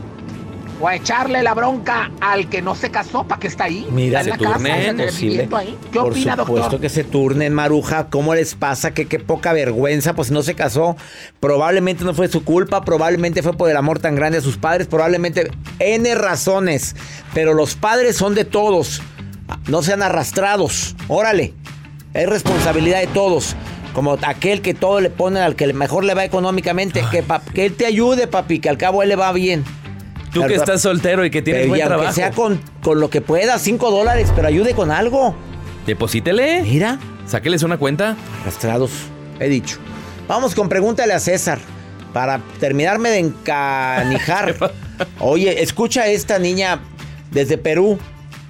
¿O 0.80 0.88
a 0.88 0.96
echarle 0.96 1.42
la 1.42 1.52
bronca 1.52 2.10
al 2.22 2.48
que 2.48 2.62
no 2.62 2.74
se 2.74 2.90
casó 2.90 3.24
para 3.24 3.38
que 3.38 3.48
está 3.48 3.64
ahí? 3.64 3.86
Mira, 3.90 4.22
está 4.22 4.38
se 4.38 4.38
turnen. 4.38 4.96
¿Qué 4.96 5.48
Por 5.92 6.12
opina, 6.12 6.36
supuesto 6.36 6.54
doctor? 6.62 6.80
que 6.80 6.88
se 6.88 7.04
turnen, 7.04 7.52
Maruja. 7.52 8.08
¿Cómo 8.08 8.34
les 8.34 8.54
pasa? 8.54 8.92
Que 8.94 9.06
qué 9.06 9.18
poca 9.18 9.52
vergüenza, 9.52 10.14
pues 10.14 10.30
no 10.30 10.42
se 10.42 10.54
casó. 10.54 10.96
Probablemente 11.38 12.02
no 12.04 12.14
fue 12.14 12.28
su 12.28 12.44
culpa, 12.44 12.82
probablemente 12.82 13.42
fue 13.42 13.52
por 13.52 13.68
el 13.68 13.76
amor 13.76 13.98
tan 13.98 14.14
grande 14.14 14.38
a 14.38 14.40
sus 14.40 14.56
padres, 14.56 14.86
probablemente 14.86 15.50
N 15.80 16.14
razones. 16.14 16.96
Pero 17.34 17.52
los 17.52 17.74
padres 17.74 18.16
son 18.16 18.34
de 18.34 18.46
todos. 18.46 19.02
No 19.68 19.82
sean 19.82 20.02
arrastrados. 20.02 20.96
Órale. 21.08 21.52
Es 22.14 22.26
responsabilidad 22.26 23.00
de 23.00 23.06
todos. 23.08 23.54
Como 23.92 24.16
aquel 24.22 24.62
que 24.62 24.72
todo 24.72 25.00
le 25.00 25.10
pone 25.10 25.40
al 25.40 25.56
que 25.56 25.70
mejor 25.74 26.04
le 26.04 26.14
va 26.14 26.24
económicamente. 26.24 27.04
Que 27.52 27.66
él 27.66 27.74
te 27.74 27.84
ayude, 27.84 28.28
papi, 28.28 28.60
que 28.60 28.70
al 28.70 28.78
cabo 28.78 29.02
él 29.02 29.10
le 29.10 29.16
va 29.16 29.30
bien. 29.32 29.62
Tú 30.32 30.46
que 30.46 30.54
estás 30.54 30.82
soltero 30.82 31.24
y 31.24 31.30
que 31.30 31.42
tienes 31.42 31.62
Pero 31.62 31.68
buen 31.70 31.78
y 31.78 31.82
aunque 31.82 31.96
trabajo. 31.96 32.14
sea 32.14 32.30
con, 32.30 32.60
con 32.82 33.00
lo 33.00 33.10
que 33.10 33.20
pueda, 33.20 33.58
5 33.58 33.90
dólares, 33.90 34.30
pero 34.34 34.48
ayude 34.48 34.74
con 34.74 34.90
algo. 34.90 35.34
Deposítele. 35.86 36.62
Mira. 36.62 36.98
Sáqueles 37.26 37.62
una 37.62 37.78
cuenta. 37.78 38.16
Arrastrados, 38.42 38.90
he 39.38 39.48
dicho. 39.48 39.78
Vamos 40.28 40.54
con 40.54 40.68
pregúntale 40.68 41.12
a 41.12 41.20
César. 41.20 41.58
Para 42.12 42.40
terminarme 42.58 43.10
de 43.10 43.18
encanijar. 43.18 44.56
Oye, 45.20 45.62
escucha 45.62 46.02
a 46.02 46.06
esta 46.08 46.38
niña 46.38 46.80
desde 47.30 47.58
Perú. 47.58 47.98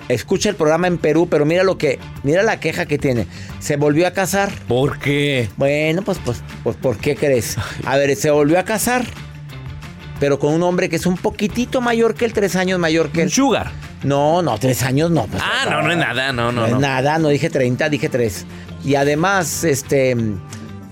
Escucha 0.09 0.49
el 0.49 0.57
programa 0.57 0.89
en 0.89 0.99
Perú, 0.99 1.29
pero 1.31 1.45
mira 1.45 1.63
lo 1.63 1.79
que, 1.79 2.01
mira 2.25 2.43
la 2.43 2.59
queja 2.59 2.87
que 2.87 2.99
tiene. 2.99 3.27
Se 3.61 3.77
volvió 3.77 4.07
a 4.09 4.11
casar. 4.11 4.51
¿Por 4.67 4.99
qué? 4.99 5.49
Bueno, 5.57 6.03
pues, 6.03 6.19
pues, 6.25 6.43
pues, 6.65 6.75
¿por 6.77 6.97
qué 6.97 7.15
crees? 7.15 7.57
A 7.85 7.97
ver, 7.97 8.17
se 8.17 8.31
volvió 8.31 8.59
a 8.59 8.65
casar, 8.65 9.05
pero 10.21 10.39
con 10.39 10.53
un 10.55 10.63
hombre 10.63 10.89
que 10.89 10.97
es 10.97 11.07
un 11.07 11.17
poquitito 11.17 11.81
mayor 11.81 12.15
que 12.15 12.25
él, 12.27 12.33
tres 12.33 12.55
años 12.55 12.79
mayor 12.79 13.11
que 13.11 13.23
él. 13.23 13.31
Sugar. 13.31 13.73
No, 14.05 14.41
no, 14.43 14.57
tres 14.59 14.83
años 14.83 15.11
no. 15.11 15.25
pues, 15.27 15.43
Ah, 15.45 15.67
no, 15.69 15.83
no 15.83 15.91
es 15.91 15.99
nada, 15.99 16.33
no, 16.33 16.53
no, 16.53 16.61
no 16.61 16.67
es 16.67 16.73
no. 16.73 16.79
nada, 16.81 17.19
no 17.19 17.29
dije 17.29 17.51
30, 17.51 17.89
dije 17.89 18.09
3. 18.09 18.47
Y 18.85 18.95
además, 18.95 19.65
este, 19.65 20.13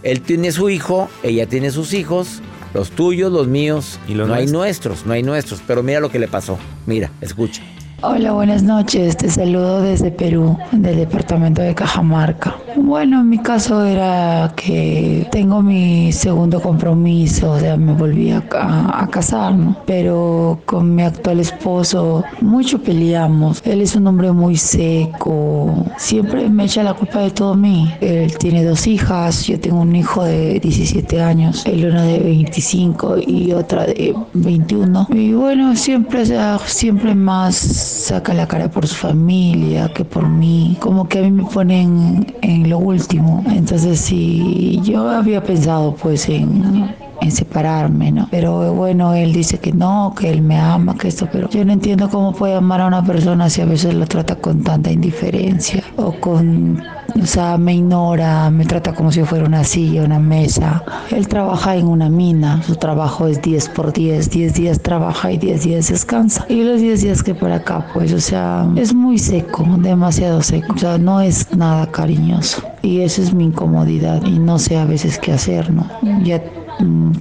él 0.02 0.20
tiene 0.22 0.50
su 0.52 0.68
hijo, 0.68 1.08
ella 1.22 1.46
tiene 1.46 1.70
sus 1.70 1.92
hijos, 1.94 2.40
los 2.74 2.90
tuyos, 2.90 3.32
los 3.32 3.46
míos. 3.46 3.98
¿Y 4.08 4.14
los 4.14 4.28
no 4.28 4.34
hay 4.34 4.46
nuestros, 4.46 5.06
no 5.06 5.12
hay 5.12 5.22
nuestros. 5.22 5.62
Pero 5.66 5.82
mira 5.82 6.00
lo 6.00 6.10
que 6.10 6.18
le 6.18 6.28
pasó. 6.28 6.58
Mira, 6.86 7.10
escucha. 7.20 7.62
Hola, 8.00 8.30
buenas 8.30 8.62
noches. 8.62 9.16
Te 9.16 9.28
saludo 9.28 9.82
desde 9.82 10.12
Perú, 10.12 10.56
del 10.70 10.98
departamento 10.98 11.62
de 11.62 11.74
Cajamarca. 11.74 12.54
Bueno, 12.76 13.20
en 13.22 13.28
mi 13.28 13.38
caso 13.38 13.84
era 13.84 14.52
que 14.54 15.26
tengo 15.32 15.62
mi 15.62 16.12
segundo 16.12 16.60
compromiso, 16.62 17.50
o 17.52 17.58
sea, 17.58 17.76
me 17.76 17.92
volví 17.94 18.30
a, 18.30 18.44
a- 18.52 19.02
a 19.02 19.08
casar, 19.08 19.52
¿no? 19.54 19.76
Pero 19.84 20.60
con 20.64 20.94
mi 20.94 21.02
actual 21.02 21.40
esposo 21.40 22.22
mucho 22.40 22.80
peleamos. 22.80 23.60
Él 23.64 23.80
es 23.82 23.96
un 23.96 24.06
hombre 24.06 24.30
muy 24.30 24.56
seco, 24.56 25.84
siempre 25.96 26.48
me 26.48 26.66
echa 26.66 26.84
la 26.84 26.94
culpa 26.94 27.18
de 27.20 27.32
todo 27.32 27.54
a 27.54 27.56
mí. 27.56 27.92
Él 28.00 28.36
tiene 28.38 28.62
dos 28.62 28.86
hijas, 28.86 29.44
yo 29.48 29.58
tengo 29.58 29.80
un 29.80 29.96
hijo 29.96 30.22
de 30.22 30.60
17 30.60 31.20
años, 31.20 31.66
él 31.66 31.84
una 31.86 32.04
de 32.04 32.20
25 32.20 33.16
y 33.26 33.50
otra 33.52 33.86
de 33.86 34.14
21. 34.34 35.08
Y 35.10 35.32
bueno, 35.32 35.74
siempre, 35.74 36.22
o 36.22 36.58
siempre 36.64 37.14
más 37.16 37.87
saca 37.88 38.34
la 38.34 38.46
cara 38.46 38.70
por 38.70 38.86
su 38.86 38.94
familia 38.94 39.88
que 39.92 40.04
por 40.04 40.28
mí. 40.28 40.76
Como 40.80 41.08
que 41.08 41.18
a 41.18 41.22
mí 41.22 41.30
me 41.30 41.44
ponen 41.44 42.34
en 42.42 42.68
lo 42.68 42.78
último. 42.78 43.42
Entonces 43.48 44.00
sí, 44.00 44.80
yo 44.84 45.08
había 45.08 45.42
pensado 45.42 45.94
pues 45.94 46.28
en 46.28 46.94
en 47.20 47.30
separarme, 47.30 48.12
¿no? 48.12 48.28
Pero 48.30 48.72
bueno, 48.74 49.14
él 49.14 49.32
dice 49.32 49.58
que 49.58 49.72
no, 49.72 50.14
que 50.18 50.30
él 50.30 50.42
me 50.42 50.58
ama, 50.58 50.96
que 50.96 51.08
esto, 51.08 51.28
pero 51.30 51.48
yo 51.50 51.64
no 51.64 51.72
entiendo 51.72 52.08
cómo 52.08 52.32
puede 52.32 52.54
amar 52.54 52.80
a 52.80 52.86
una 52.86 53.04
persona 53.04 53.48
si 53.50 53.60
a 53.60 53.64
veces 53.64 53.94
lo 53.94 54.06
trata 54.06 54.36
con 54.36 54.62
tanta 54.62 54.90
indiferencia 54.90 55.82
o 55.96 56.12
con, 56.12 56.82
o 57.20 57.26
sea, 57.26 57.58
me 57.58 57.74
ignora, 57.74 58.50
me 58.50 58.64
trata 58.64 58.94
como 58.94 59.10
si 59.10 59.22
fuera 59.24 59.44
una 59.44 59.64
silla, 59.64 60.04
una 60.04 60.18
mesa. 60.18 60.82
Él 61.10 61.26
trabaja 61.28 61.76
en 61.76 61.86
una 61.86 62.08
mina, 62.08 62.62
su 62.62 62.76
trabajo 62.76 63.26
es 63.26 63.40
10 63.42 63.68
por 63.70 63.92
10, 63.92 64.30
10 64.30 64.54
días 64.54 64.80
trabaja 64.80 65.32
y 65.32 65.38
10 65.38 65.62
días 65.62 65.88
descansa. 65.88 66.44
Y 66.48 66.62
los 66.62 66.80
10 66.80 67.02
días 67.02 67.22
que 67.22 67.34
por 67.34 67.50
acá, 67.50 67.86
pues, 67.94 68.12
o 68.12 68.20
sea, 68.20 68.66
es 68.76 68.94
muy 68.94 69.18
seco, 69.18 69.66
demasiado 69.78 70.42
seco, 70.42 70.74
o 70.74 70.78
sea, 70.78 70.98
no 70.98 71.20
es 71.20 71.54
nada 71.56 71.90
cariñoso. 71.90 72.62
Y 72.82 73.00
eso 73.00 73.22
es 73.22 73.34
mi 73.34 73.44
incomodidad 73.44 74.24
y 74.24 74.38
no 74.38 74.58
sé 74.58 74.76
a 74.76 74.84
veces 74.84 75.18
qué 75.18 75.32
hacer, 75.32 75.70
¿no? 75.70 75.86
Ya 76.22 76.40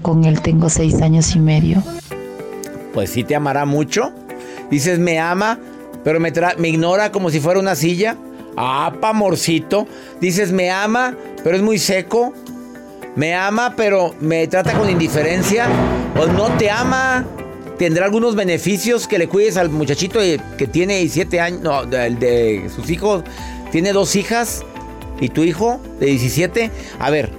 con 0.02 0.26
él 0.26 0.42
tengo 0.42 0.70
seis 0.70 1.02
años 1.02 1.36
y 1.36 1.40
medio. 1.40 1.84
Pues 2.94 3.12
sí 3.12 3.24
te 3.24 3.36
amará 3.36 3.66
mucho. 3.66 4.12
Dices, 4.70 5.00
me 5.00 5.20
ama, 5.20 5.60
pero 6.04 6.20
me, 6.20 6.32
me 6.58 6.70
ignora 6.70 7.12
como 7.12 7.30
si 7.30 7.40
fuera 7.40 7.60
una 7.60 7.76
silla. 7.76 8.16
Ah, 8.56 8.94
pa' 9.00 9.10
amorcito. 9.10 9.88
Dices, 10.20 10.52
me 10.52 10.72
ama, 10.72 11.16
pero 11.44 11.56
es 11.56 11.62
muy 11.62 11.78
seco. 11.78 12.34
Me 13.16 13.36
ama, 13.36 13.74
pero 13.76 14.16
me 14.20 14.48
trata 14.48 14.74
con 14.74 14.90
indiferencia. 14.90 15.68
O 16.20 16.28
no 16.28 16.50
te 16.58 16.70
ama. 16.70 17.26
Tendrá 17.78 18.06
algunos 18.06 18.36
beneficios 18.36 19.08
que 19.08 19.20
le 19.20 19.28
cuides 19.28 19.58
al 19.58 19.70
muchachito 19.70 20.20
que 20.58 20.68
tiene 20.68 20.98
17 20.98 21.40
años. 21.40 21.62
No, 21.62 21.86
de, 21.86 22.10
de 22.16 22.70
sus 22.76 22.90
hijos. 22.90 23.24
Tiene 23.72 23.94
dos 23.94 24.16
hijas. 24.16 24.64
¿Y 25.20 25.30
tu 25.30 25.44
hijo 25.44 25.80
de 26.00 26.08
17? 26.08 26.72
A 27.00 27.10
ver, 27.10 27.32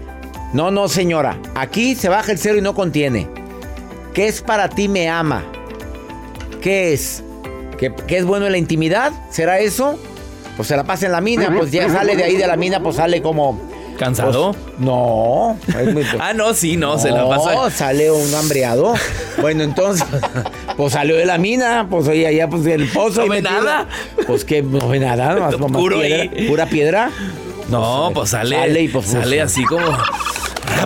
no, 0.52 0.70
no, 0.70 0.88
señora. 0.88 1.38
Aquí 1.54 1.94
se 1.94 2.08
baja 2.08 2.32
el 2.32 2.38
cero 2.38 2.56
y 2.58 2.60
no 2.60 2.74
contiene. 2.74 3.28
¿Qué 4.14 4.26
es 4.28 4.42
para 4.42 4.68
ti 4.68 4.88
me 4.88 5.08
ama? 5.08 5.44
¿Qué 6.60 6.92
es? 6.92 7.22
¿Que, 7.78 7.94
que 7.94 8.18
es 8.18 8.24
bueno 8.24 8.46
en 8.46 8.52
la 8.52 8.58
intimidad? 8.58 9.12
¿Será 9.30 9.60
eso? 9.60 9.98
Pues 10.56 10.66
se 10.68 10.76
la 10.76 10.82
pasa 10.84 11.06
en 11.06 11.12
la 11.12 11.20
mina, 11.20 11.54
pues 11.56 11.70
ya 11.70 11.88
sale 11.88 12.16
de 12.16 12.24
ahí 12.24 12.36
de 12.36 12.46
la 12.46 12.56
mina, 12.56 12.82
pues 12.82 12.96
sale 12.96 13.22
como... 13.22 13.60
¿Cansado? 13.96 14.52
pues, 14.52 14.78
no. 14.78 15.56
es 15.68 15.92
muy- 15.92 16.04
Ah, 16.20 16.32
no, 16.32 16.54
sí, 16.54 16.76
no, 16.76 16.98
se 16.98 17.10
la 17.10 17.28
pasa. 17.28 17.52
No, 17.54 17.70
sale 17.70 18.10
un 18.12 18.32
hambreado. 18.32 18.94
Bueno, 19.40 19.64
entonces, 19.64 20.06
pues 20.76 20.92
salió 20.92 21.16
de 21.16 21.26
la 21.26 21.36
mina, 21.38 21.86
pues 21.90 22.06
oye, 22.08 22.26
allá 22.26 22.48
pues 22.48 22.62
del 22.64 22.88
pozo. 22.88 23.20
No 23.20 23.26
y 23.26 23.28
ve 23.30 23.42
metido. 23.42 23.60
nada. 23.60 23.88
Pues 24.26 24.44
que 24.44 24.62
no 24.62 24.88
ve 24.88 25.00
nada, 25.00 25.34
nomás, 25.34 25.52
nomás 25.58 25.80
Puro 25.80 26.00
piedra, 26.00 26.22
ahí. 26.32 26.48
pura 26.48 26.66
piedra. 26.66 27.10
No, 27.70 28.10
pues 28.14 28.30
sale. 28.30 28.56
Sale 28.56 28.82
y 28.82 28.88
pues, 28.88 29.06
sale 29.06 29.36
pues, 29.38 29.52
así 29.52 29.64
como. 29.64 29.86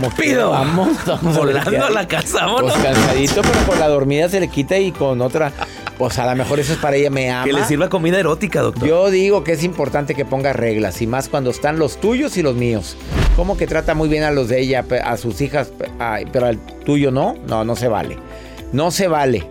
Rápido. 0.01 0.51
Vamos, 0.51 0.97
vamos 1.07 1.37
Volando 1.37 1.85
a 1.85 1.91
la 1.91 2.07
casa, 2.07 2.47
vámonos. 2.47 2.73
Pues 2.73 2.85
cansadito, 2.85 3.43
pero 3.43 3.67
con 3.67 3.79
la 3.79 3.89
dormida 3.89 4.29
se 4.29 4.41
le 4.41 4.49
quita 4.49 4.79
y 4.79 4.93
con 4.93 5.21
otra. 5.21 5.53
Pues 5.99 6.19
a 6.19 6.27
lo 6.27 6.35
mejor 6.37 6.59
eso 6.59 6.73
es 6.73 6.79
para 6.79 6.97
ella, 6.97 7.11
me 7.11 7.31
ama. 7.31 7.45
Que 7.45 7.53
le 7.53 7.65
sirva 7.65 7.89
comida 7.89 8.19
erótica, 8.19 8.63
doctor. 8.63 8.89
Yo 8.89 9.11
digo 9.11 9.45
que 9.45 9.53
es 9.53 9.63
importante 9.63 10.15
que 10.15 10.25
ponga 10.25 10.53
reglas 10.53 11.01
y 11.03 11.07
más 11.07 11.29
cuando 11.29 11.51
están 11.51 11.79
los 11.79 11.99
tuyos 11.99 12.37
y 12.37 12.43
los 12.43 12.55
míos. 12.55 12.97
¿Cómo 13.37 13.57
que 13.57 13.67
trata 13.67 13.95
muy 13.95 14.09
bien 14.09 14.25
a 14.25 14.31
los 14.31 14.49
de 14.49 14.61
ella, 14.61 14.85
a 15.05 15.17
sus 15.17 15.41
hijas, 15.41 15.73
pero 16.33 16.47
al 16.47 16.59
tuyo 16.85 17.11
no? 17.11 17.37
No, 17.47 17.65
no 17.65 17.77
se 17.77 17.89
vale. 17.89 18.19
No 18.73 18.91
se 18.91 19.09
vale. 19.09 19.47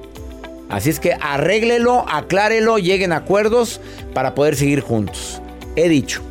Así 0.69 0.89
es 0.89 0.99
que 0.99 1.13
arréglelo, 1.19 2.06
aclárelo, 2.10 2.77
lleguen 2.77 3.12
a 3.12 3.17
acuerdos 3.17 3.82
para 4.13 4.36
poder 4.36 4.56
seguir 4.56 4.82
juntos. 4.82 5.41
He 5.75 5.89
dicho. 5.89 6.21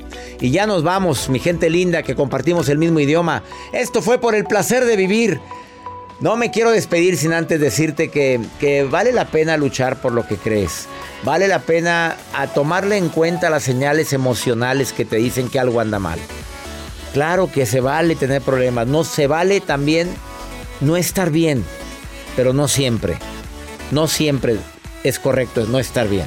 Y 0.41 0.51
ya 0.51 0.67
nos 0.67 0.83
vamos, 0.83 1.29
mi 1.29 1.39
gente 1.39 1.69
linda 1.69 2.03
que 2.03 2.15
compartimos 2.15 2.69
el 2.69 2.79
mismo 2.79 3.01
idioma. 3.01 3.43
Esto 3.73 4.01
fue 4.01 4.19
por 4.19 4.35
el 4.35 4.45
placer 4.45 4.85
de 4.85 4.97
vivir. 4.97 5.41
No 6.21 6.37
me 6.37 6.51
quiero 6.51 6.71
despedir 6.71 7.17
sin 7.17 7.33
antes 7.33 7.61
decirte 7.61 8.11
que, 8.11 8.41
que 8.59 8.85
vale 8.85 9.13
la 9.13 9.27
pena 9.27 9.57
luchar 9.57 10.01
por 10.01 10.13
lo 10.13 10.27
que 10.27 10.37
crees. 10.37 10.87
Vale 11.25 11.49
la 11.49 11.61
pena 11.61 12.17
a 12.35 12.47
tomarle 12.47 12.97
en 12.97 13.09
cuenta 13.09 13.51
las 13.51 13.63
señales 13.63 14.13
emocionales 14.13 14.93
que 14.93 15.05
te 15.05 15.17
dicen 15.17 15.49
que 15.49 15.59
algo 15.59 15.81
anda 15.81 15.99
mal. 15.99 16.19
Claro 17.13 17.51
que 17.51 17.67
se 17.67 17.81
vale 17.81 18.17
tener 18.17 18.43
problemas, 18.43 18.87
no 18.87 19.05
se 19.05 19.27
vale 19.27 19.61
también 19.61 20.09
no 20.81 20.97
estar 20.97 21.31
bien, 21.31 21.65
pero 22.37 22.53
no 22.53 22.69
siempre. 22.69 23.19
No 23.91 24.07
siempre 24.07 24.57
es 25.03 25.19
correcto 25.19 25.67
no 25.67 25.79
estar 25.79 26.09
bien. 26.09 26.27